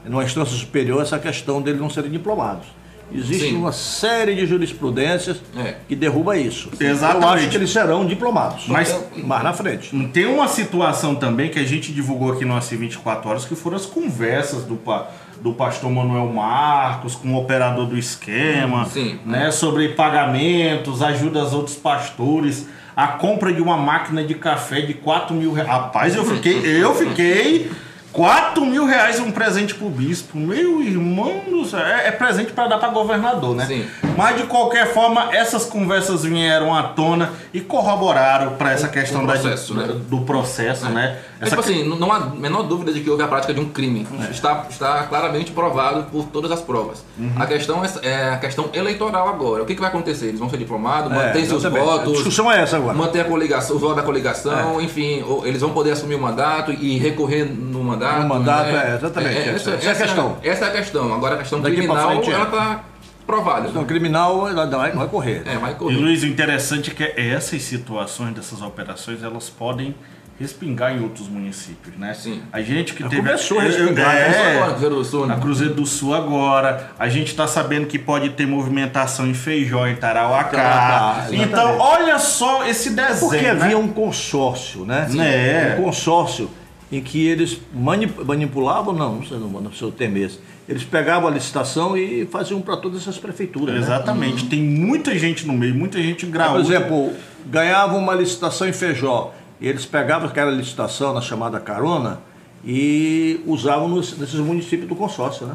numa 0.04 0.24
instância 0.24 0.56
superior 0.56 1.02
essa 1.02 1.18
questão 1.18 1.62
deles 1.62 1.80
não 1.80 1.88
serem 1.90 2.10
diplomados. 2.10 2.66
Existe 3.14 3.50
Sim. 3.50 3.56
uma 3.56 3.70
série 3.70 4.34
de 4.34 4.44
jurisprudências 4.46 5.36
É. 5.56 5.76
que 5.88 5.94
derruba 5.94 6.36
isso. 6.36 6.68
Exatamente. 6.80 7.22
Eu 7.24 7.28
acho 7.30 7.48
que 7.50 7.56
eles 7.56 7.70
serão 7.70 8.04
diplomados. 8.04 8.64
Mas- 8.66 8.98
mais 9.16 9.44
na 9.44 9.52
frente. 9.52 9.96
Tem 10.08 10.26
uma 10.26 10.48
situação 10.48 11.14
também 11.14 11.48
que 11.48 11.58
a 11.60 11.64
gente 11.64 11.92
divulgou 11.92 12.32
aqui 12.32 12.44
no 12.44 12.56
AC 12.56 12.74
24 12.76 13.30
Horas, 13.30 13.44
que 13.44 13.54
foram 13.54 13.76
as 13.76 13.86
conversas 13.86 14.64
do, 14.64 14.74
pa- 14.74 15.06
do 15.40 15.52
pastor 15.52 15.90
Manuel 15.90 16.26
Marcos 16.32 17.14
com 17.14 17.34
o 17.34 17.36
operador 17.36 17.86
do 17.86 17.96
esquema, 17.96 18.84
Sim. 18.86 19.18
né, 19.24 19.50
sobre 19.50 19.88
pagamentos, 19.90 21.02
ajuda 21.02 21.40
aos 21.40 21.52
outros 21.52 21.76
pastores. 21.76 22.66
a 22.96 23.08
compra 23.08 23.52
de 23.52 23.60
uma 23.60 23.76
máquina 23.76 24.24
de 24.24 24.34
café 24.34 24.80
de 24.80 24.94
4 24.94 25.34
mil 25.34 25.52
reais. 25.52 25.68
Rapaz, 25.68 26.16
eu 26.16 26.24
fiquei, 26.24 26.82
eu 26.82 26.94
fiquei 26.94 27.70
4 28.10 28.64
mil 28.64 28.86
reais 28.86 29.20
um 29.20 29.30
presente 29.30 29.74
pro 29.74 29.90
bispo. 29.90 30.38
Meu 30.38 30.82
irmão 30.82 31.42
do 31.46 31.62
céu. 31.66 31.80
É, 31.80 32.08
é 32.08 32.10
presente 32.10 32.52
para 32.52 32.68
dar 32.68 32.78
para 32.78 32.88
governador, 32.88 33.54
né? 33.54 33.66
Sim. 33.66 33.86
Mas 34.16 34.36
de 34.36 34.44
qualquer 34.44 34.92
forma, 34.92 35.34
essas 35.34 35.64
conversas 35.66 36.24
vieram 36.24 36.74
à 36.74 36.82
tona 36.84 37.30
e 37.52 37.60
corroboraram 37.60 38.54
para 38.54 38.72
essa 38.72 38.88
questão 38.88 39.24
o 39.24 39.26
da- 39.26 39.34
processo, 39.34 39.74
né? 39.74 39.88
do 40.08 40.20
processo, 40.22 40.86
né? 40.86 41.18
É, 41.40 41.44
Essa 41.44 41.50
tipo 41.56 41.60
assim, 41.60 41.84
não- 41.84 42.10
há 42.12 42.20
menor 42.20 42.62
dúvida 42.62 42.92
de 42.92 43.00
que 43.00 43.10
houve 43.10 43.22
a 43.22 43.28
prática 43.28 43.52
de 43.52 43.60
um 43.60 43.68
crime. 43.68 44.06
Está, 44.30 44.64
está 44.70 45.02
claramente 45.04 45.50
provado 45.52 46.04
por 46.10 46.24
todas 46.26 46.50
as 46.50 46.60
provas. 46.60 47.04
A 47.36 47.46
questão 47.46 47.84
é, 47.84 47.90
é 48.02 48.30
a 48.30 48.36
questão 48.38 48.70
eleitoral 48.72 49.28
agora. 49.28 49.62
O 49.62 49.66
que, 49.66 49.74
que 49.74 49.80
vai 49.80 49.90
acontecer? 49.90 50.26
Eles 50.26 50.40
vão 50.40 50.48
ser 50.48 50.56
diplomados, 50.56 51.12
mantêm 51.12 51.44
seus 51.44 51.62
exatamente. 51.64 51.88
A 51.88 51.92
votos, 51.96 52.12
discussão 52.14 52.50
é 52.50 52.62
essa 52.62 52.76
agora. 52.76 52.94
mantém 52.96 53.20
a 53.20 53.24
coligação, 53.24 53.76
os 53.76 53.82
votos 53.82 53.96
da 53.96 54.02
coligação, 54.02 54.80
enfim, 54.80 55.22
ou 55.26 55.46
eles 55.46 55.60
vão 55.60 55.70
poder 55.70 55.92
assumir 55.92 56.14
o 56.14 56.20
mandato 56.20 56.72
e 56.72 56.96
recorrer 56.98 57.44
no 57.44 57.82
mandato. 57.84 58.22
No 58.22 58.28
mandato, 58.28 58.70
né? 58.72 58.90
é, 58.92 58.96
exatamente, 58.96 59.48
essa- 59.50 59.70
essa 59.72 59.86
é 59.88 59.90
a 59.90 59.94
questão. 59.94 60.36
Essa 60.42 60.64
é 60.64 60.68
a 60.68 60.72
questão. 60.72 61.14
Agora 61.14 61.34
a 61.34 61.38
questão 61.38 61.60
Daqui 61.60 61.76
criminal, 61.76 62.08
frente, 62.10 62.30
é. 62.30 62.34
ela 62.34 62.44
está 62.44 62.80
provada. 63.26 63.68
Então, 63.68 63.84
criminal 63.84 64.48
ela 64.48 64.66
vai, 64.66 64.92
vai 64.92 65.08
correr. 65.08 65.42
É, 65.44 65.56
vai 65.58 65.72
E 65.72 65.74
correr. 65.74 65.96
Luiz, 65.96 66.22
o 66.22 66.26
interessante 66.26 66.90
é 66.90 66.94
que 66.94 67.20
essas 67.20 67.62
situações 67.62 68.34
dessas 68.34 68.62
operações 68.62 69.22
elas 69.22 69.50
podem 69.50 69.94
respingar 70.38 70.94
em 70.94 71.02
outros 71.02 71.28
municípios, 71.28 71.96
né? 71.96 72.12
Sim. 72.12 72.42
A 72.52 72.60
gente 72.60 72.92
que 72.92 73.02
Já 73.02 73.08
teve 73.08 73.22
começou 73.22 73.58
a 73.58 73.62
respingar, 73.62 74.14
é, 74.14 74.24
Começou 74.24 74.46
agora, 74.46 74.70
Cruzeiro 74.72 74.94
do 74.94 75.04
Sul, 75.04 75.26
né? 75.26 75.34
na 75.34 75.40
Cruzeiro 75.40 75.74
do 75.74 75.86
Sul 75.86 76.14
agora. 76.14 76.90
A 76.98 77.08
gente 77.08 77.28
está 77.28 77.46
sabendo 77.46 77.86
que 77.86 77.98
pode 77.98 78.30
ter 78.30 78.46
movimentação 78.46 79.26
em 79.26 79.32
Feijó, 79.34 79.86
em 79.86 79.96
Tarauacá. 79.96 81.26
Então, 81.32 81.78
olha 81.78 82.18
só 82.18 82.66
esse 82.66 82.90
desenho. 82.90 83.30
Porque 83.30 83.44
né? 83.44 83.50
havia 83.50 83.78
um 83.78 83.88
consórcio, 83.88 84.84
né? 84.84 85.08
É. 85.18 85.76
Um 85.78 85.84
consórcio 85.84 86.50
em 86.90 87.00
que 87.00 87.26
eles 87.26 87.58
mani- 87.74 88.10
manipulavam, 88.24 88.94
não, 88.94 89.16
não 89.16 89.26
sei, 89.26 89.38
não, 89.38 89.48
não 89.48 89.72
sei 89.72 89.88
o 89.88 89.92
termo 89.92 90.18
esse. 90.18 90.38
Eles 90.68 90.84
pegavam 90.84 91.28
a 91.28 91.30
licitação 91.32 91.96
e 91.96 92.26
faziam 92.26 92.60
para 92.60 92.76
todas 92.76 93.02
essas 93.02 93.18
prefeituras. 93.18 93.74
né? 93.74 93.80
Exatamente. 93.80 94.46
Tem 94.46 94.60
muita 94.62 95.16
gente 95.18 95.46
no 95.46 95.52
meio, 95.52 95.74
muita 95.74 96.00
gente 96.02 96.26
Por 96.26 96.32
graúda. 96.32 96.60
exemplo, 96.60 97.12
ganhavam 97.46 97.98
uma 97.98 98.14
licitação 98.14 98.68
em 98.68 98.72
Feijó. 98.72 99.32
E 99.60 99.66
eles 99.68 99.86
pegavam 99.86 100.28
aquela 100.28 100.50
licitação 100.50 101.14
na 101.14 101.20
chamada 101.20 101.58
carona 101.60 102.20
e 102.64 103.40
usavam 103.46 103.88
nos, 103.88 104.18
nesses 104.18 104.40
municípios 104.40 104.88
do 104.88 104.94
consórcio, 104.96 105.46
né? 105.46 105.54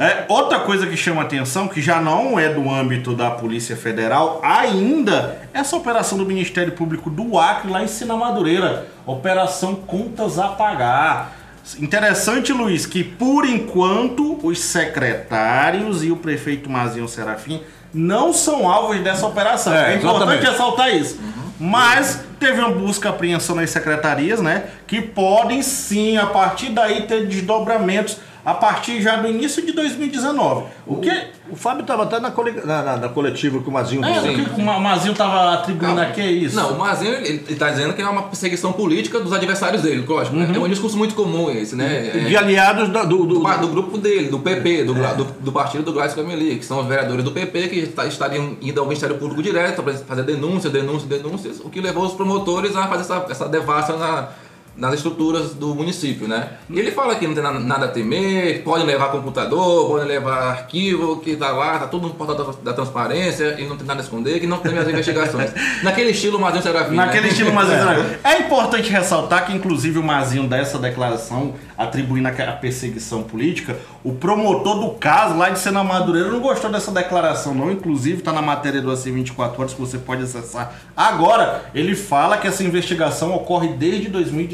É, 0.00 0.24
outra 0.28 0.60
coisa 0.60 0.86
que 0.86 0.96
chama 0.96 1.20
atenção, 1.20 1.68
que 1.68 1.82
já 1.82 2.00
não 2.00 2.40
é 2.40 2.48
do 2.48 2.70
âmbito 2.70 3.14
da 3.14 3.30
Polícia 3.30 3.76
Federal, 3.76 4.40
ainda 4.42 5.38
essa 5.52 5.76
operação 5.76 6.16
do 6.16 6.24
Ministério 6.24 6.72
Público 6.72 7.10
do 7.10 7.38
Acre, 7.38 7.70
lá 7.70 7.82
em 7.82 7.86
Sina 7.86 8.16
Madureira. 8.16 8.86
Operação 9.04 9.74
Contas 9.74 10.38
a 10.38 10.48
Pagar. 10.48 11.36
Interessante, 11.78 12.50
Luiz, 12.50 12.86
que 12.86 13.04
por 13.04 13.44
enquanto 13.44 14.38
os 14.42 14.58
secretários 14.60 16.02
e 16.02 16.10
o 16.10 16.16
prefeito 16.16 16.70
Mazinho 16.70 17.06
Serafim 17.06 17.60
não 17.92 18.32
são 18.32 18.66
alvos 18.66 18.98
dessa 19.00 19.26
operação. 19.26 19.74
É, 19.74 19.92
É, 19.92 19.96
importante 19.96 20.46
ressaltar 20.46 20.96
isso. 20.96 21.20
Mas 21.58 22.24
teve 22.38 22.58
uma 22.58 22.70
busca 22.70 23.08
e 23.08 23.10
apreensão 23.10 23.54
nas 23.54 23.68
secretarias, 23.68 24.40
né? 24.40 24.64
Que 24.86 25.02
podem 25.02 25.60
sim, 25.60 26.16
a 26.16 26.24
partir 26.24 26.70
daí, 26.70 27.02
ter 27.02 27.26
desdobramentos 27.26 28.16
a 28.44 28.54
partir 28.54 29.00
já 29.02 29.16
do 29.16 29.28
início 29.28 29.64
de 29.64 29.72
2019. 29.72 30.64
O 30.86 30.96
que. 30.96 31.10
O 31.50 31.56
Fábio 31.56 31.82
estava 31.82 32.04
até 32.04 32.20
na, 32.20 32.30
cole- 32.30 32.62
na, 32.64 32.80
na- 32.82 32.96
na 32.96 33.08
coletiva 33.08 33.60
que 33.60 33.68
o 33.68 33.72
Mazinho 33.72 34.04
É, 34.04 34.12
disse. 34.20 34.28
o 34.28 34.54
que 34.54 34.60
o 34.60 34.64
Ma- 34.64 34.78
Mazinho 34.78 35.12
tava 35.14 35.54
atribuindo 35.54 36.00
aqui 36.00 36.20
é 36.20 36.30
isso? 36.30 36.54
Não, 36.54 36.74
o 36.74 36.78
Mazinho 36.78 37.12
ele, 37.12 37.44
ele 37.48 37.56
tá 37.56 37.70
dizendo 37.70 37.92
que 37.92 38.00
é 38.00 38.08
uma 38.08 38.22
perseguição 38.22 38.72
política 38.72 39.18
dos 39.18 39.32
adversários 39.32 39.82
dele, 39.82 40.04
lógico. 40.06 40.36
né? 40.36 40.48
É 40.54 40.58
um 40.60 40.68
discurso 40.68 40.96
muito 40.96 41.12
comum 41.16 41.50
esse, 41.50 41.74
né? 41.74 42.12
É, 42.14 42.18
De 42.20 42.36
aliados 42.36 42.88
da- 42.90 43.02
do, 43.02 43.26
do, 43.26 43.34
do, 43.34 43.40
par- 43.40 43.58
do 43.58 43.66
grupo 43.66 43.98
dele, 43.98 44.28
do 44.28 44.38
PP, 44.38 44.84
do, 44.84 44.94
do, 44.94 45.24
do 45.40 45.50
partido 45.52 45.82
do 45.82 45.92
Gladys 45.92 46.14
Cameli, 46.14 46.56
que 46.56 46.64
são 46.64 46.80
os 46.80 46.86
vereadores 46.86 47.24
do 47.24 47.32
PP 47.32 47.66
que 47.68 47.76
está- 47.80 48.06
estariam 48.06 48.56
indo 48.62 48.78
ao 48.78 48.86
Ministério 48.86 49.16
Público 49.18 49.42
direto 49.42 49.82
para 49.82 49.92
fazer 49.94 50.22
denúncias, 50.22 50.72
denúncias, 50.72 51.08
denúncias, 51.08 51.58
o 51.58 51.68
que 51.68 51.80
levou 51.80 52.04
os 52.06 52.12
promotores 52.12 52.76
a 52.76 52.86
fazer 52.86 53.00
essa, 53.02 53.26
essa 53.28 53.48
devassa 53.48 53.96
na- 53.96 54.28
nas 54.76 54.94
estruturas 54.94 55.52
do 55.54 55.74
município, 55.74 56.26
né? 56.26 56.50
E 56.70 56.78
ele 56.78 56.90
fala 56.90 57.14
que 57.16 57.26
não 57.26 57.34
tem 57.34 57.42
na- 57.42 57.52
nada 57.60 57.86
a 57.86 57.88
temer, 57.88 58.54
que 58.58 58.58
podem 58.60 58.86
levar 58.86 59.08
computador, 59.08 59.88
podem 59.88 60.06
levar 60.06 60.38
arquivo, 60.50 61.18
que 61.18 61.36
tá 61.36 61.50
lá, 61.52 61.78
tá 61.78 61.86
tudo 61.86 62.08
no 62.08 62.14
portal 62.14 62.54
da, 62.62 62.72
transparência, 62.72 63.56
e 63.60 63.66
não 63.68 63.76
tem 63.76 63.86
nada 63.86 64.00
a 64.00 64.02
esconder, 64.04 64.40
que 64.40 64.46
não 64.46 64.58
tem 64.58 64.76
as 64.78 64.88
investigações. 64.88 65.50
Naquele 65.82 66.10
estilo 66.10 66.38
Mazinho 66.38 66.62
Serafim, 66.62 66.94
Naquele 66.94 67.22
né? 67.26 67.28
estilo 67.28 67.52
Mazinho 67.52 67.78
Serafim. 67.82 68.16
É 68.24 68.38
importante 68.38 68.90
ressaltar 68.90 69.46
que, 69.46 69.52
inclusive, 69.54 69.98
o 69.98 70.02
Mazinho 70.02 70.48
dessa 70.48 70.78
declaração, 70.78 71.54
atribuindo 71.76 72.28
a 72.28 72.52
perseguição 72.52 73.22
política, 73.22 73.76
o 74.04 74.12
promotor 74.14 74.78
do 74.80 74.90
caso 74.92 75.36
lá 75.36 75.50
de 75.50 75.58
Sena 75.58 75.82
Madureira 75.84 76.30
não 76.30 76.40
gostou 76.40 76.70
dessa 76.70 76.90
declaração, 76.90 77.54
não. 77.54 77.70
Inclusive, 77.70 78.18
está 78.18 78.32
na 78.32 78.40
matéria 78.42 78.80
do 78.80 78.90
AC 78.90 79.04
24 79.10 79.60
horas 79.60 79.74
que 79.74 79.80
você 79.80 79.98
pode 79.98 80.22
acessar 80.22 80.72
agora. 80.96 81.64
Ele 81.74 81.94
fala 81.94 82.36
que 82.38 82.46
essa 82.46 82.62
investigação 82.62 83.34
ocorre 83.34 83.68
desde 83.68 84.08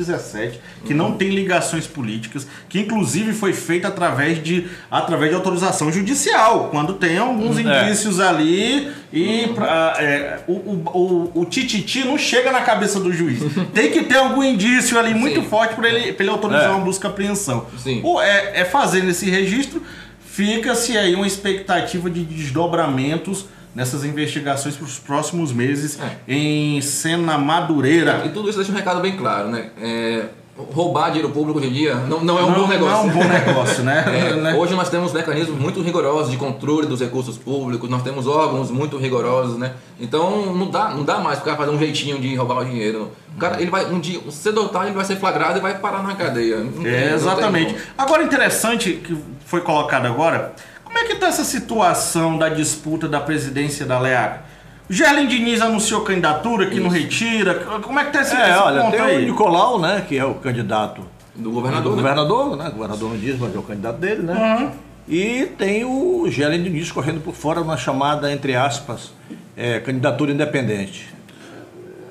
2017, 0.07 0.61
que 0.85 0.95
não 0.95 1.13
tem 1.13 1.31
ligações 1.31 1.87
políticas, 1.87 2.47
que 2.69 2.79
inclusive 2.81 3.33
foi 3.33 3.53
feita 3.53 3.89
através 3.89 4.43
de, 4.43 4.67
através 4.91 5.31
de 5.31 5.37
autorização 5.37 5.91
judicial, 5.93 6.69
quando 6.71 6.95
tem 6.95 7.19
alguns 7.19 7.59
É. 7.59 7.61
indícios 7.85 8.21
ali 8.21 8.91
e 9.13 9.49
pra- 9.55 9.97
é, 9.99 10.41
o, 10.47 10.53
o, 10.53 11.31
o, 11.35 11.41
o 11.41 11.45
tititi 11.45 12.05
não 12.05 12.17
chega 12.19 12.51
na 12.53 12.61
cabeça 12.61 12.99
do 13.01 13.13
juiz. 13.13 13.41
Tem 13.75 13.91
que 13.91 14.05
ter 14.05 14.17
algum 14.17 14.43
indício 14.43 14.99
ali 14.99 15.15
muito 15.15 15.41
Sim. 15.43 15.49
forte 15.49 15.75
para 15.75 15.89
ele, 15.89 16.13
pra 16.13 16.25
ele 16.25 16.31
autorizar 16.33 16.65
É. 16.67 16.69
uma 16.69 16.81
busca 16.81 17.09
apreensão. 17.09 17.67
Sim. 17.83 18.01
Ou 18.03 18.21
é, 18.21 18.61
é 18.61 18.65
fazendo 18.65 19.09
esse 19.11 19.29
registro, 19.29 19.83
fica-se 20.25 20.97
aí 20.97 21.15
uma 21.15 21.27
expectativa 21.27 22.09
de 22.11 22.23
desdobramentos 22.25 23.47
nessas 23.77 24.05
investigações 24.07 24.75
para 24.75 24.87
os 24.87 24.99
próximos 24.99 25.53
meses 25.53 26.01
É. 26.01 26.17
em 26.27 26.81
Sena 26.81 27.37
Madureira. 27.37 28.23
E 28.25 28.31
tudo 28.31 28.49
isso 28.49 28.57
deixa 28.57 28.73
um 28.73 28.75
recado 28.75 29.01
bem 29.03 29.19
claro, 29.19 29.49
né? 29.51 29.69
É, 29.79 30.25
roubar 30.73 31.09
dinheiro 31.11 31.29
público 31.29 31.59
hoje 31.59 31.69
em 31.69 31.73
dia 31.73 31.95
não, 31.97 32.25
não 32.25 32.39
é 32.39 32.43
um 32.43 32.51
não, 32.53 32.61
bom 32.61 32.67
negócio. 32.69 32.97
Não 32.97 33.03
é 33.03 33.03
um 33.05 33.11
bom 33.11 33.29
negócio, 33.29 33.85
né? 33.85 34.03
É, 34.33 34.37
Né? 34.41 34.55
Hoje 34.55 34.75
nós 34.75 34.89
temos 34.89 35.13
mecanismos 35.13 35.61
muito 35.61 35.83
rigorosos 35.83 36.31
de 36.31 36.39
controle 36.39 36.87
dos 36.87 37.01
recursos 37.01 37.37
públicos, 37.37 37.91
nós 37.91 38.03
temos 38.03 38.27
órgãos 38.27 38.71
muito 38.71 38.97
rigorosos, 38.97 39.59
né? 39.59 39.75
Então 40.01 40.55
não 40.55 40.71
dá, 40.71 40.89
não 40.89 41.05
dá 41.05 41.19
mais 41.19 41.39
para 41.39 41.43
o 41.43 41.45
cara 41.45 41.59
fazer 41.59 41.71
um 41.77 41.79
jeitinho 41.79 42.19
de 42.19 42.35
roubar 42.35 42.63
o 42.63 42.65
dinheiro. 42.65 43.13
O 43.35 43.39
cara, 43.39 43.61
ele 43.61 43.71
vai 43.71 43.85
um 43.93 44.01
dia, 44.01 44.19
cedo 44.31 44.63
ou 44.63 44.69
tarde, 44.71 44.89
ele 44.89 44.97
vai 44.97 45.05
ser 45.05 45.17
flagrado 45.17 45.59
e 45.59 45.61
vai 45.61 45.79
parar 45.79 46.03
na 46.03 46.15
cadeia. 46.15 46.67
Tem- 46.83 47.13
exatamente. 47.13 47.77
Agora, 47.99 48.23
interessante 48.23 48.95
que 49.05 49.15
foi 49.45 49.61
colocado 49.61 50.07
agora, 50.07 50.55
como 50.87 50.99
é 50.99 51.05
que 51.05 51.17
tá 51.17 51.27
essa 51.27 51.45
situação 51.45 52.39
da 52.39 52.49
disputa 52.49 53.07
da 53.09 53.21
presidência 53.21 53.85
da 53.85 53.99
LEAC? 53.99 54.41
O 54.89 54.93
Gerlin 54.93 55.27
Diniz 55.27 55.61
anunciou 55.61 56.03
candidatura, 56.03 56.67
que 56.71 56.79
não 56.79 56.89
retira. 56.89 57.55
Como 57.83 57.99
é 57.99 58.05
que 58.05 58.13
tá 58.13 58.23
esse, 58.23 58.35
É, 58.37 58.51
esse 58.51 58.59
olha, 58.59 58.83
ponto 58.83 58.93
tem 58.93 59.01
aí? 59.01 59.25
o 59.25 59.27
Nicolau, 59.27 59.81
né, 59.81 60.05
que 60.09 60.17
é 60.17 60.25
o 60.25 60.35
candidato 60.35 61.03
Do 61.35 61.43
do 61.43 61.51
governador, 61.51 61.91
né? 61.97 62.03
governador, 62.03 62.57
né? 62.57 62.69
O 62.69 62.73
governador 62.73 63.11
não 63.11 63.19
diz, 63.19 63.39
mas 63.39 63.55
é 63.55 63.59
o 63.59 63.63
candidato 63.63 63.99
dele, 63.99 64.23
né? 64.23 64.71
E 65.09 65.47
tem 65.59 65.85
o 65.85 66.27
Gélio 66.31 66.63
Diniz 66.63 66.91
correndo 66.93 67.21
por 67.21 67.35
fora 67.35 67.63
na 67.65 67.77
chamada, 67.77 68.33
entre 68.33 68.55
aspas, 68.57 69.13
é, 69.57 69.81
candidatura 69.81 70.31
independente. 70.33 71.15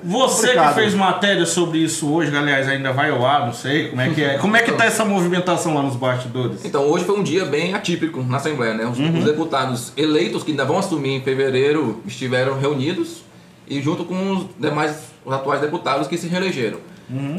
Você 0.06 0.54
que 0.54 0.74
fez 0.74 0.94
matéria 0.94 1.44
sobre 1.44 1.78
isso 1.78 2.08
hoje, 2.12 2.34
aliás, 2.36 2.68
ainda 2.68 2.92
vai 2.92 3.10
ao 3.10 3.26
ar, 3.26 3.46
não 3.46 3.52
sei 3.52 3.88
como 3.88 4.00
é 4.00 4.10
que 4.10 4.22
é. 4.22 4.38
Como 4.38 4.56
é 4.56 4.62
que 4.62 4.70
tá 4.72 4.84
essa 4.84 5.04
movimentação 5.04 5.74
lá 5.74 5.82
nos 5.82 5.96
bastidores? 5.96 6.64
Então, 6.64 6.84
hoje 6.88 7.04
foi 7.04 7.18
um 7.18 7.22
dia 7.24 7.44
bem 7.44 7.74
atípico 7.74 8.22
na 8.22 8.36
Assembleia, 8.36 8.74
né? 8.74 8.86
Os, 8.86 8.98
os 8.98 9.24
deputados 9.24 9.92
eleitos 9.96 10.44
que 10.44 10.52
ainda 10.52 10.64
vão 10.64 10.78
assumir 10.78 11.10
em 11.10 11.20
fevereiro 11.22 12.00
estiveram 12.06 12.56
reunidos 12.58 13.22
e 13.68 13.82
junto 13.82 14.04
com 14.04 14.32
os 14.32 14.46
demais, 14.58 14.96
os 15.24 15.32
atuais 15.32 15.60
deputados 15.60 16.06
que 16.06 16.16
se 16.16 16.28
reelegeram. 16.28 16.78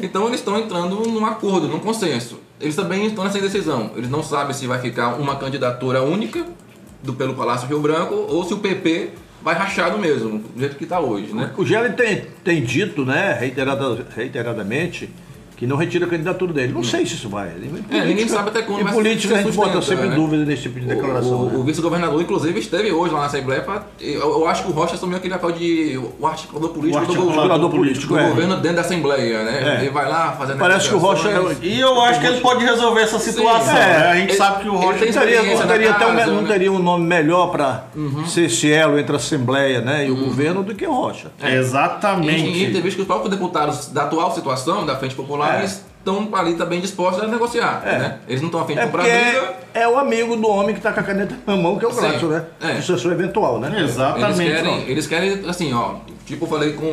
Então, 0.01 0.27
eles 0.27 0.39
estão 0.39 0.57
entrando 0.57 0.95
num 1.07 1.25
acordo, 1.25 1.67
num 1.67 1.79
consenso. 1.79 2.39
Eles 2.59 2.75
também 2.75 3.05
estão 3.05 3.23
nessa 3.23 3.37
indecisão. 3.37 3.91
Eles 3.95 4.09
não 4.09 4.23
sabem 4.23 4.53
se 4.53 4.65
vai 4.65 4.79
ficar 4.79 5.15
uma 5.15 5.35
candidatura 5.35 6.01
única 6.01 6.45
do, 7.03 7.13
pelo 7.13 7.33
Palácio 7.33 7.67
Rio 7.67 7.79
Branco 7.79 8.13
ou 8.13 8.43
se 8.43 8.53
o 8.53 8.57
PP 8.57 9.11
vai 9.41 9.55
rachado 9.55 9.97
mesmo, 9.97 10.39
do 10.39 10.59
jeito 10.59 10.75
que 10.75 10.83
está 10.83 10.99
hoje, 10.99 11.33
né? 11.33 11.51
O 11.57 11.65
Gélio 11.65 11.93
tem, 11.93 12.25
tem 12.43 12.63
dito, 12.63 13.05
né, 13.05 13.33
reiterada, 13.33 14.05
reiteradamente, 14.15 15.09
que 15.57 15.65
não 15.65 15.75
retira 15.75 16.05
a 16.05 16.07
candidatura 16.09 16.53
dele. 16.53 16.71
Não 16.71 16.83
sei 16.83 17.03
se 17.05 17.15
isso 17.15 17.27
vai. 17.27 17.49
É, 17.89 18.05
ninguém 18.05 18.27
sabe 18.27 18.49
até 18.49 18.61
quando 18.61 18.81
Em 18.81 18.93
política 18.93 19.35
a 19.35 19.41
gente 19.41 19.55
bota 19.55 19.81
sempre 19.81 20.07
né? 20.09 20.15
dúvida 20.15 20.45
nesse 20.45 20.61
tipo 20.63 20.79
de 20.79 20.85
declaração. 20.85 21.41
O, 21.41 21.45
né? 21.47 21.57
o 21.57 21.63
vice-governador, 21.63 22.21
inclusive, 22.21 22.59
esteve 22.59 22.91
hoje 22.91 23.11
lá 23.11 23.21
na 23.21 23.25
Assembleia. 23.25 23.63
Pra, 23.63 23.83
eu, 23.99 24.19
eu 24.21 24.47
acho 24.47 24.63
que 24.63 24.69
o 24.69 24.73
Rocha 24.73 24.93
assumiu 24.93 25.17
aquele 25.17 25.33
papel 25.33 25.51
de 25.53 25.99
o 26.19 26.27
articulador 26.27 26.69
político, 26.69 27.03
O 27.03 27.05
do, 27.07 27.21
articulador 27.23 27.59
do- 27.59 27.69
político, 27.71 28.13
do 28.13 28.19
é. 28.19 28.29
governo 28.29 28.55
dentro 28.57 28.75
da 28.75 28.81
Assembleia, 28.81 29.43
né? 29.43 29.77
É. 29.77 29.81
Ele 29.81 29.89
vai 29.89 30.07
lá 30.07 30.33
fazendo 30.33 30.59
Parece 30.59 30.89
que 30.89 30.95
o 30.95 30.99
Rocha 30.99 31.27
é- 31.27 31.65
E 31.65 31.79
eu 31.79 32.01
acho 32.03 32.19
que 32.19 32.27
ele 32.27 32.39
pode 32.39 32.63
resolver 32.63 33.01
essa 33.01 33.17
situação. 33.17 33.73
Né? 33.73 33.95
A 34.11 34.15
gente 34.15 34.29
Ele- 34.29 34.37
sabe 34.37 34.61
que 34.63 34.69
o 34.69 34.75
Rocha 34.75 35.05
Não 35.05 35.11
teria, 35.11 35.41
não 35.41 35.67
teria 35.67 35.89
na 35.89 35.95
até 35.95 36.05
um, 36.05 36.15
casa, 36.15 36.31
não 36.31 36.41
né? 36.43 36.47
teria 36.47 36.71
um 36.71 36.79
nome 36.79 37.05
melhor 37.05 37.47
para 37.51 37.85
ser 38.27 38.45
esse 38.45 38.71
elo 38.71 38.99
entre 38.99 39.13
a 39.13 39.15
Assembleia 39.17 39.81
né, 39.81 40.07
e 40.07 40.11
o 40.11 40.15
governo 40.15 40.61
do 40.61 40.75
que 40.75 40.85
o 40.85 40.93
Rocha. 40.93 41.31
Exatamente. 41.43 42.71
ter 42.71 42.81
visto 42.81 42.95
que 42.97 43.01
os 43.01 43.07
próprios 43.07 43.31
deputados 43.31 43.87
da 43.87 44.03
atual 44.03 44.33
situação, 44.35 44.85
da 44.85 44.95
Frente 44.97 45.15
Popular, 45.15 45.46
É. 45.55 45.65
estão 45.65 46.29
ali 46.33 46.53
também 46.55 46.79
dispostos 46.79 47.23
a 47.23 47.27
negociar. 47.27 47.81
Né? 47.83 48.17
Eles 48.27 48.41
não 48.41 48.47
estão 48.47 48.61
afim 48.61 48.73
de 48.73 48.79
É 48.79 48.85
comprar 48.85 49.03
porque 49.03 49.17
briga. 49.17 49.53
é 49.73 49.87
o 49.87 49.97
amigo 49.97 50.35
do 50.35 50.47
homem 50.47 50.73
que 50.73 50.79
está 50.79 50.93
com 50.93 50.99
a 50.99 51.03
caneta 51.03 51.35
na 51.45 51.55
mão, 51.55 51.77
que 51.77 51.85
é 51.85 51.87
o. 51.87 51.93
Gladson, 51.93 52.27
né? 52.27 52.45
É. 52.61 52.75
Sucessor 52.81 53.11
eventual, 53.11 53.59
né? 53.59 53.71
Eles 53.77 53.91
Exatamente. 53.91 54.37
querem, 54.37 54.81
eles 54.89 55.07
querem, 55.07 55.49
assim, 55.49 55.73
ó, 55.73 55.95
tipo 56.25 56.45
eu 56.45 56.49
falei 56.49 56.73
com 56.73 56.85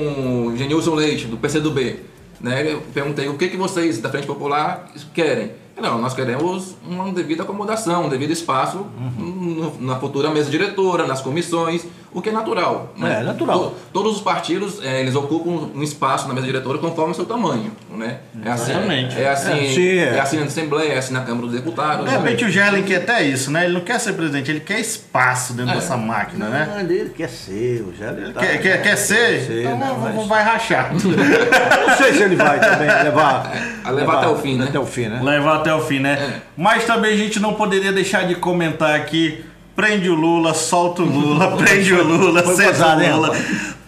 o 0.49 0.57
Genilson 0.57 0.95
Leite, 0.95 1.27
do 1.27 1.37
PCdoB, 1.37 2.01
né? 2.40 2.73
Eu 2.73 2.83
perguntei 2.93 3.29
o 3.29 3.35
que, 3.38 3.49
que 3.49 3.57
vocês 3.57 3.99
da 4.01 4.09
Frente 4.09 4.27
Popular 4.27 4.87
querem. 5.12 5.53
Não, 5.81 5.99
nós 5.99 6.14
queremos 6.14 6.77
uma 6.87 7.12
devida 7.12 7.43
acomodação, 7.43 8.05
um 8.07 8.09
devido 8.09 8.31
espaço 8.31 8.87
no- 9.19 9.75
na 9.81 9.97
futura 9.97 10.31
mesa 10.31 10.49
diretora, 10.49 11.05
nas 11.05 11.21
comissões, 11.21 11.85
o 12.14 12.22
que 12.22 12.29
é 12.29 12.33
natural. 12.33 12.92
né? 12.96 13.18
É, 13.20 13.22
natural. 13.24 13.59
To- 13.59 13.74
todos 13.92 14.16
os 14.16 14.22
partidos, 14.22 14.81
eh, 14.83 15.00
eles 15.00 15.14
ocupam 15.14 15.68
um 15.74 15.83
espaço 15.83 16.27
na 16.29 16.33
mesa 16.35 16.46
diretora 16.46 16.79
conforme 16.79 17.12
o 17.12 17.14
seu 17.14 17.27
tamanho, 17.27 17.72
né? 17.90 18.18
É 18.44 18.50
assim, 18.50 18.70
Exatamente. 18.70 19.20
é 19.20 19.29
assim, 19.29 19.50
É, 19.66 19.68
sim, 19.74 19.88
é. 19.98 20.16
é 20.16 20.20
assim 20.20 20.38
na 20.38 20.46
Assembleia, 20.46 20.92
é 20.92 20.98
assim 20.98 21.12
na 21.12 21.20
Câmara 21.22 21.46
dos 21.48 21.55
Deputados. 21.57 22.09
De 22.09 22.16
repente 22.16 22.44
o 22.44 22.48
Gerlen 22.50 22.83
quer 22.85 22.96
até 23.03 23.22
isso, 23.24 23.50
né? 23.50 23.64
Ele 23.64 23.74
não 23.74 23.81
quer 23.81 23.98
ser 23.98 24.12
presidente, 24.14 24.50
ele 24.50 24.61
quer 24.61 24.79
espaço 24.81 25.53
dentro 25.55 25.72
É. 25.72 25.74
dessa 25.74 25.96
máquina, 25.96 26.46
né? 26.48 26.68
Ah, 26.77 26.81
ele 26.83 27.11
quer 27.11 27.29
ser, 27.29 27.85
já 27.98 28.11
ele 28.12 28.33
tá- 28.33 28.40
Quer, 28.40 28.61
quer, 28.62 28.83
quer 28.83 28.96
ser? 28.96 29.14
Quer 29.40 29.46
ser, 29.46 29.61
então 29.64 29.79
né? 29.79 29.96
vai- 30.00 30.12
Mas- 30.14 30.27
vai 30.29 30.42
rachar. 30.44 30.92
Não 30.94 31.96
sei 31.96 32.12
se 32.12 32.22
ele 32.22 32.37
vai 32.37 32.61
também 32.61 32.87
levar, 33.03 33.53
a 33.85 33.90
levar 33.90 34.18
até 34.18 34.29
o 34.29 34.37
fim, 34.37 34.57
né? 34.57 34.66
Até 34.68 34.79
o 34.79 34.87
fim, 34.87 35.07
né? 35.09 35.20
Levar 35.22 35.57
até 35.57 35.74
o 35.74 35.81
fim, 35.81 35.98
né? 35.98 36.12
É. 36.12 36.40
Mas 36.57 36.85
também 36.85 37.12
a 37.12 37.16
gente 37.16 37.40
não 37.40 37.55
poderia 37.55 37.92
deixar 37.92 38.27
de 38.27 38.35
comentar 38.37 38.94
aqui. 38.94 39.44
Prende 39.77 40.09
o 40.09 40.15
Lula, 40.15 40.55
solta 40.55 41.03
o 41.03 41.05
Lula, 41.07 41.57
prende 41.59 41.93
o 41.93 42.03
Lula, 42.05 42.43
senta 42.55 42.97
o 42.97 43.17
Lula. 43.17 43.37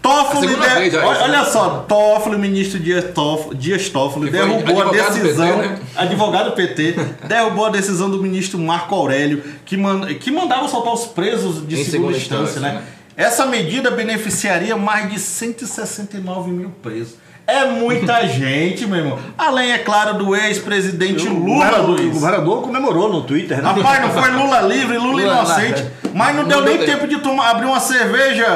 Toffoli, 0.02 0.46
de- 0.48 0.54
vez 0.56 0.94
olha, 0.94 1.02
né? 1.02 1.18
olha 1.24 1.44
só, 1.46 1.84
Toffoli, 1.88 2.38
ministro 2.38 2.78
Dias 2.78 3.04
Toffoli, 3.12 3.56
Dias 3.56 3.88
Toffoli 3.88 4.30
derrubou 4.30 4.82
a 4.82 4.84
decisão, 4.92 5.58
PT, 5.58 5.68
né? 5.68 5.78
advogado 5.96 6.52
PT, 6.52 6.94
derrubou 7.26 7.66
a 7.66 7.70
decisão 7.70 8.08
do 8.08 8.22
ministro 8.22 8.56
Marco 8.58 8.94
Aurélio, 8.94 9.42
que, 9.64 9.76
man- 9.76 10.06
que 10.14 10.30
mandava 10.30 10.68
soltar 10.68 10.92
os 10.94 11.06
presos 11.06 11.66
de 11.66 11.74
Em 11.80 11.84
segunda, 11.84 11.90
segunda 12.14 12.16
instância, 12.16 12.42
instância, 12.58 12.60
né? 12.60 12.74
né? 12.74 12.82
Essa 13.16 13.46
medida 13.46 13.90
beneficiaria 13.90 14.76
mais 14.76 15.10
de 15.10 15.18
169 15.18 16.50
mil 16.50 16.70
presos. 16.82 17.14
É 17.46 17.64
muita 17.66 18.26
gente, 18.28 18.86
meu 18.86 18.98
irmão. 18.98 19.18
Além, 19.38 19.70
é 19.72 19.78
claro, 19.78 20.14
do 20.18 20.34
ex-presidente 20.34 21.28
Lula, 21.28 21.64
governador, 21.66 21.84
o 21.88 21.92
Luiz. 21.92 22.12
governador 22.14 22.62
comemorou 22.62 23.08
no 23.12 23.22
Twitter, 23.22 23.62
né? 23.62 23.70
Rapaz, 23.70 24.00
não 24.02 24.10
foi 24.10 24.30
Lula 24.32 24.60
livre, 24.62 24.98
Lula, 24.98 25.12
Lula 25.22 25.22
inocente. 25.22 25.86
Mas 26.12 26.34
não, 26.34 26.42
Não 26.42 26.48
deu 26.48 26.62
nem 26.62 26.78
deu 26.78 26.86
tempo 26.86 27.06
de 27.06 27.18
tomar, 27.18 27.50
abrir 27.50 27.66
uma 27.66 27.78
cerveja. 27.78 28.46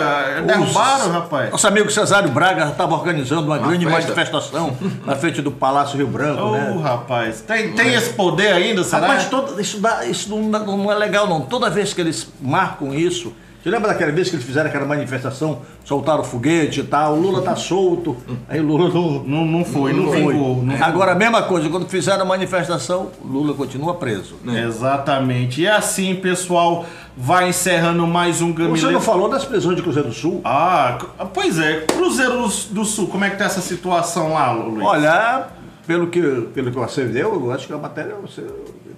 Derrubaram, 0.46 1.10
rapaz. 1.10 1.50
Nosso 1.50 1.66
amigo 1.68 1.90
Cesário 1.90 2.30
Braga 2.30 2.64
estava 2.68 2.94
organizando 2.94 3.46
uma, 3.46 3.58
grande 3.58 3.84
festa. 3.84 4.00
manifestação 4.00 4.76
na 5.04 5.14
frente 5.14 5.42
do 5.42 5.50
Palácio 5.50 5.96
Rio 5.96 6.06
Branco, 6.06 6.42
Ô, 6.42 6.52
né? 6.52 6.80
rapaz, 6.82 7.42
tem, 7.42 7.72
tem 7.74 7.94
esse 7.94 8.10
poder 8.14 8.52
ainda, 8.52 8.82
será? 8.82 9.02
Rapaz, 9.06 9.26
todo- 9.28 9.60
isso, 9.60 9.78
dá- 9.78 10.04
isso 10.06 10.30
não, 10.30 10.42
não 10.76 10.90
é 10.90 10.94
legal, 10.94 11.28
não. 11.28 11.42
Toda 11.42 11.68
vez 11.70 11.92
que 11.92 12.00
eles 12.00 12.28
marcam 12.40 12.94
isso. 12.94 13.32
Você 13.62 13.68
lembra 13.68 13.88
daquela 13.88 14.10
vez 14.10 14.30
que 14.30 14.36
eles 14.36 14.46
fizeram 14.46 14.68
aquela 14.70 14.86
manifestação, 14.86 15.60
soltaram 15.84 16.24
foguete 16.24 16.80
e 16.80 16.84
tal? 16.84 17.14
O 17.14 17.20
Lula 17.20 17.42
tá 17.42 17.54
solto, 17.54 18.16
aí 18.48 18.58
o 18.58 18.64
Lula 18.64 18.88
não. 18.88 19.22
Não, 19.22 19.44
não 19.44 19.64
foi, 19.66 19.92
não, 19.92 20.04
Não 20.04 20.12
foi. 20.12 20.34
não 20.34 20.84
Agora, 20.84 21.12
a 21.12 21.14
mesma 21.14 21.42
coisa, 21.42 21.68
quando 21.68 21.86
fizeram 21.86 22.22
a 22.22 22.24
manifestação, 22.24 23.10
o 23.22 23.26
Lula 23.26 23.52
continua 23.52 23.94
preso. 23.94 24.36
Exatamente. 24.46 25.60
E 25.60 25.68
assim, 25.68 26.14
pessoal, 26.14 26.86
vai 27.14 27.50
encerrando 27.50 28.06
mais 28.06 28.40
um 28.40 28.52
Você 28.52 28.62
Gamileiro. 28.62 28.92
não 28.92 29.00
falou 29.00 29.28
das 29.28 29.44
prisões 29.44 29.76
de 29.76 29.82
Cruzeiro 29.82 30.08
do 30.08 30.14
Sul? 30.14 30.40
Ah, 30.42 30.96
pois 31.34 31.58
é. 31.58 31.80
Cruzeiro 31.82 32.48
do 32.70 32.84
Sul, 32.86 33.08
como 33.08 33.26
é 33.26 33.30
que 33.30 33.36
tá 33.36 33.44
essa 33.44 33.60
situação 33.60 34.32
lá, 34.32 34.52
Luiz? 34.52 34.82
Olha, 34.82 35.48
pelo 35.86 36.06
que, 36.06 36.20
pelo 36.54 36.70
que 36.70 36.78
você 36.78 37.04
deu, 37.04 37.34
eu 37.34 37.52
acho 37.52 37.66
que 37.66 37.72
a 37.74 37.78
matéria 37.78 38.14
você, 38.14 38.42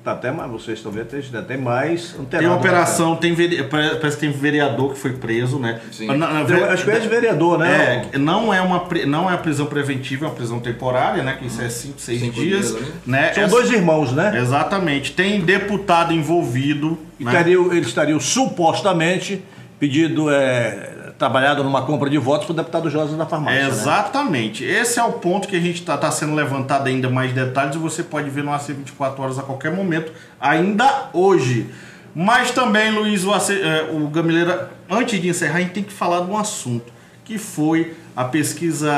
tá 0.03 0.13
até 0.13 0.33
mais, 0.33 0.51
vocês 0.51 0.79
estão 0.79 0.91
vendo, 0.91 1.07
tem, 1.07 1.21
tem 1.23 1.57
mais 1.57 2.11
Tem 2.13 2.21
antenado. 2.23 2.55
operação, 2.57 3.15
tem 3.17 3.35
vere- 3.35 3.63
parece 3.65 4.17
que 4.17 4.21
tem 4.27 4.31
vereador 4.33 4.95
que 4.95 4.99
foi 4.99 5.13
preso, 5.13 5.59
né? 5.59 5.81
Sim. 5.93 6.07
Na- 6.07 6.17
na- 6.17 6.45
Tem- 6.45 6.63
acho 6.65 6.85
que 6.85 6.91
é 6.91 6.97
ex-vereador, 6.97 7.59
né? 7.59 8.09
É, 8.13 8.19
não 8.19 8.53
é 8.53 8.61
uma 8.61 8.83
não 9.07 9.31
é 9.31 9.35
a 9.35 9.39
prisão 9.39 9.67
preventiva, 9.67 10.27
é 10.27 10.29
uma 10.29 10.35
prisão 10.35 10.59
temporária, 10.61 11.23
né? 11.23 11.37
Que 11.39 11.47
isso 11.47 11.63
é 11.63 11.69
5, 11.69 12.01
6 12.01 12.21
Cinco 12.21 12.33
dias, 12.35 12.69
dias 12.69 12.77
ali. 12.83 12.93
né? 13.07 13.33
São 13.33 13.45
Essa- 13.45 13.55
dois 13.55 13.71
irmãos, 13.71 14.13
né? 14.13 14.37
Exatamente. 14.39 15.13
Tem 15.13 15.41
deputado 15.41 16.13
envolvido, 16.13 16.99
E 17.21 17.25
né? 17.25 17.31
teriam- 17.31 17.73
eles 17.73 17.87
estariam 17.87 18.19
supostamente 18.19 19.43
pedido, 19.79 20.31
é, 20.31 20.91
trabalhado 21.23 21.63
numa 21.63 21.83
compra 21.83 22.11
de 22.11 22.19
votos 22.19 22.47
para 22.47 22.53
o 22.53 22.57
deputado 22.57 22.91
Josa 22.91 23.17
da 23.17 23.25
farmácia. 23.25 23.61
né? 23.61 23.69
Exatamente. 23.69 24.65
Esse 24.65 24.99
é 24.99 25.05
o 25.05 25.13
ponto 25.13 25.47
que 25.47 25.55
a 25.55 25.61
gente 25.61 25.79
está 25.79 26.11
sendo 26.11 26.35
levantado 26.35 26.89
ainda 26.89 27.09
mais 27.09 27.33
detalhes 27.33 27.77
e 27.77 27.79
você 27.79 28.03
pode 28.03 28.29
ver 28.29 28.43
no 28.43 28.53
AC 28.53 28.73
24 28.73 29.23
horas 29.23 29.39
a 29.39 29.43
qualquer 29.45 29.71
momento, 29.71 30.13
ainda 30.41 31.11
hoje. 31.13 31.71
Mas 32.13 32.51
também, 32.51 32.91
Luiz, 32.91 33.25
o, 33.25 33.33
AC, 33.33 33.51
eh, 33.53 33.89
o 33.93 34.09
Gamileira, 34.09 34.73
antes 34.91 35.21
de 35.23 35.29
encerrar, 35.29 35.59
a 35.59 35.61
gente 35.61 35.75
tem 35.75 35.85
que 35.85 35.93
falar 35.93 36.25
de 36.25 36.31
um 36.33 36.37
assunto, 36.37 36.93
que 37.25 37.39
foi 37.39 37.95
a 38.17 38.25
pesquisa 38.25 38.91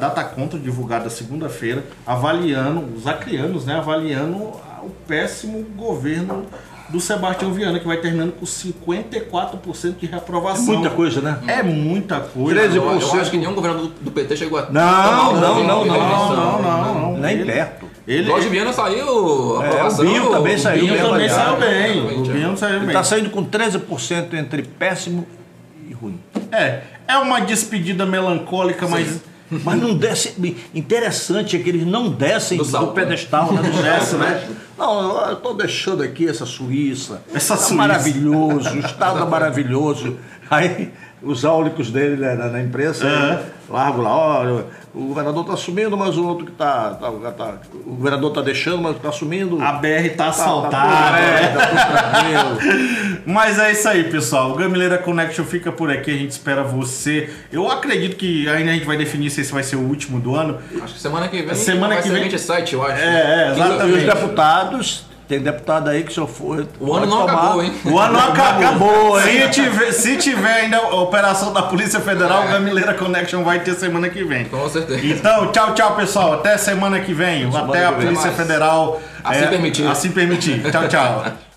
Data 0.00 0.24
Conta, 0.24 0.58
divulgada 0.58 1.10
segunda-feira, 1.10 1.84
avaliando, 2.06 2.90
os 2.96 3.06
acrianos, 3.06 3.66
né, 3.66 3.74
avaliando 3.74 4.34
o 4.38 4.90
péssimo 5.06 5.62
governo 5.76 6.46
do 6.90 7.00
Sebastião 7.00 7.52
Viana, 7.52 7.78
que 7.78 7.86
vai 7.86 7.96
terminando 7.98 8.32
com 8.32 8.44
54% 8.44 9.96
de 9.98 10.06
É 10.06 10.10
reaprovação. 10.10 10.64
muita 10.74 10.90
coisa, 10.90 11.20
né? 11.20 11.38
É 11.46 11.62
muita 11.62 12.20
coisa. 12.20 12.60
13%. 12.68 12.74
Eu, 12.74 12.84
eu 13.00 13.20
acho 13.20 13.30
que 13.30 13.36
nenhum 13.38 13.54
governador 13.54 13.90
do, 14.00 14.10
PT 14.10 14.36
chegou 14.36 14.58
a. 14.58 14.70
Não, 14.70 15.32
não, 15.34 15.64
não, 15.64 15.64
não, 15.64 15.84
não, 15.86 16.62
não, 16.62 16.94
não. 17.12 17.16
Nem 17.18 17.36
Ele- 17.38 17.52
perto. 17.52 17.86
Ele, 18.08 18.24
Jorge 18.26 18.48
Viana 18.48 18.72
saiu, 18.72 19.60
a 19.60 19.64
É, 19.64 19.68
aprovação. 19.68 20.04
o 20.04 20.08
Binho 20.08 20.30
também 20.30 20.58
saiu 20.58 20.80
Binho 20.80 20.94
bem 20.94 21.02
também 21.02 21.28
saiu 21.28 21.56
bem. 21.58 22.00
O 22.02 22.10
é. 22.30 22.32
Binho 22.32 22.56
saiu 22.56 22.78
bem. 22.80 22.88
está 22.88 23.04
saindo 23.04 23.30
com 23.30 23.44
13% 23.44 24.34
entre 24.34 24.62
péssimo 24.62 25.26
e 25.88 25.92
ruim. 25.92 26.18
É, 26.50 26.80
é 27.06 27.16
uma 27.18 27.40
despedida 27.40 28.04
melancólica, 28.04 28.88
mas 28.88 29.20
Mas 29.50 29.80
não 29.80 29.94
desce. 29.94 30.34
Interessante 30.74 31.56
é 31.56 31.58
que 31.58 31.68
eles 31.68 31.86
não 31.86 32.08
descem 32.08 32.58
Do 32.58 32.64
do, 32.64 32.86
né? 32.86 32.92
pedestal, 32.94 33.52
né? 33.52 33.62
Do 33.62 33.70
Desce, 33.82 34.10
salto, 34.10 34.22
né? 34.22 34.48
Não, 34.78 35.26
eu 35.28 35.32
estou 35.34 35.54
deixando 35.54 36.02
aqui 36.02 36.28
essa 36.28 36.46
Suíça. 36.46 37.22
Essa 37.34 37.54
Tá 37.54 37.60
Suíça. 37.60 37.74
Maravilhoso, 37.74 38.70
o 38.70 38.78
estado 38.78 39.22
é 39.22 39.26
maravilhoso. 39.28 40.16
Aí 40.50 40.90
os 41.22 41.44
áulicos 41.44 41.90
dele 41.90 42.16
né, 42.16 42.34
na, 42.34 42.48
na 42.48 42.62
imprensa, 42.62 43.06
É. 43.06 43.42
largo 43.72 44.02
lá, 44.02 44.38
olha, 44.40 44.66
o 44.94 45.06
governador 45.08 45.42
está 45.42 45.54
assumindo, 45.54 45.96
mas 45.96 46.16
o 46.16 46.26
outro 46.26 46.44
que 46.46 46.52
está. 46.52 46.90
Tá, 46.94 47.10
tá- 47.32 47.54
o 47.86 47.94
governador 47.94 48.30
está 48.30 48.42
deixando, 48.42 48.82
mas 48.82 48.96
está 48.96 49.08
assumindo. 49.10 49.60
a 49.62 49.72
BR 49.72 50.08
tá 50.16 50.24
Tá- 50.24 50.28
assaltada. 50.30 51.18
é, 51.18 51.44
é. 51.44 51.48
tá 51.48 51.66
tudo. 51.66 53.20
Mas 53.26 53.58
é 53.58 53.70
isso 53.72 53.86
aí, 53.86 54.04
pessoal. 54.04 54.50
O 54.52 54.54
Gamileira 54.54 54.96
Connection 54.98 55.44
fica 55.44 55.70
por 55.70 55.90
aqui. 55.90 56.10
A 56.10 56.16
gente 56.16 56.30
espera 56.30 56.62
você. 56.64 57.28
Eu 57.52 57.70
acredito 57.70 58.16
que 58.16 58.48
ainda 58.48 58.70
a 58.70 58.74
gente 58.74 58.86
vai 58.86 58.96
definir 58.96 59.30
se 59.30 59.42
esse 59.42 59.52
vai 59.52 59.62
ser 59.62 59.76
o 59.76 59.80
último 59.80 60.18
do 60.18 60.34
ano. 60.34 60.58
Acho 60.82 60.94
que 60.94 61.00
semana 61.00 61.28
que 61.28 61.42
vem 61.42 61.54
Semana 61.54 61.88
vai 61.94 61.96
que 61.98 62.08
ser 62.08 62.14
vem- 62.14 62.22
27, 62.24 62.74
eu 62.74 62.82
acho. 62.84 63.00
É, 63.00 63.06
é, 63.50 63.52
Quinta- 63.54 63.60
E 63.60 63.66
exatamente. 63.68 63.98
os 63.98 64.14
deputados, 64.14 65.04
tem 65.30 65.38
deputado 65.38 65.88
aí 65.88 66.02
que 66.02 66.12
se 66.12 66.18
eu 66.18 66.26
for. 66.26 66.66
O 66.80 66.92
ano 66.92 67.06
não 67.06 67.22
acabou, 67.22 67.62
hein? 67.62 67.72
O 67.84 67.96
ano 68.00 68.18
acabou. 68.18 68.66
Acabou, 68.66 69.20
se, 69.20 69.28
hein? 69.28 69.48
tiver, 69.48 69.92
se 69.92 70.16
tiver 70.16 70.62
ainda 70.62 70.78
a 70.78 70.96
operação 70.96 71.52
da 71.52 71.62
Polícia 71.62 72.00
Federal, 72.00 72.46
o 72.46 72.48
Gamileira 72.48 72.94
Connection 72.94 73.44
vai 73.44 73.60
ter 73.60 73.74
semana 73.74 74.08
que 74.08 74.24
vem. 74.24 74.46
Com 74.46 74.68
certeza. 74.68 75.06
Então, 75.06 75.52
tchau, 75.52 75.72
tchau, 75.72 75.94
pessoal. 75.94 76.32
Até 76.32 76.58
semana 76.58 76.98
que 76.98 77.14
vem. 77.14 77.44
Semana 77.44 77.68
Até 77.68 77.86
a. 77.86 77.92
Polícia 77.92 78.32
Mais. 78.32 78.36
Federal. 78.36 79.00
Assim 79.22 79.46
permitir. 79.46 79.86
Assim 79.86 80.10
permitir. 80.10 80.62
Tchau, 80.68 80.88
tchau. 80.88 81.24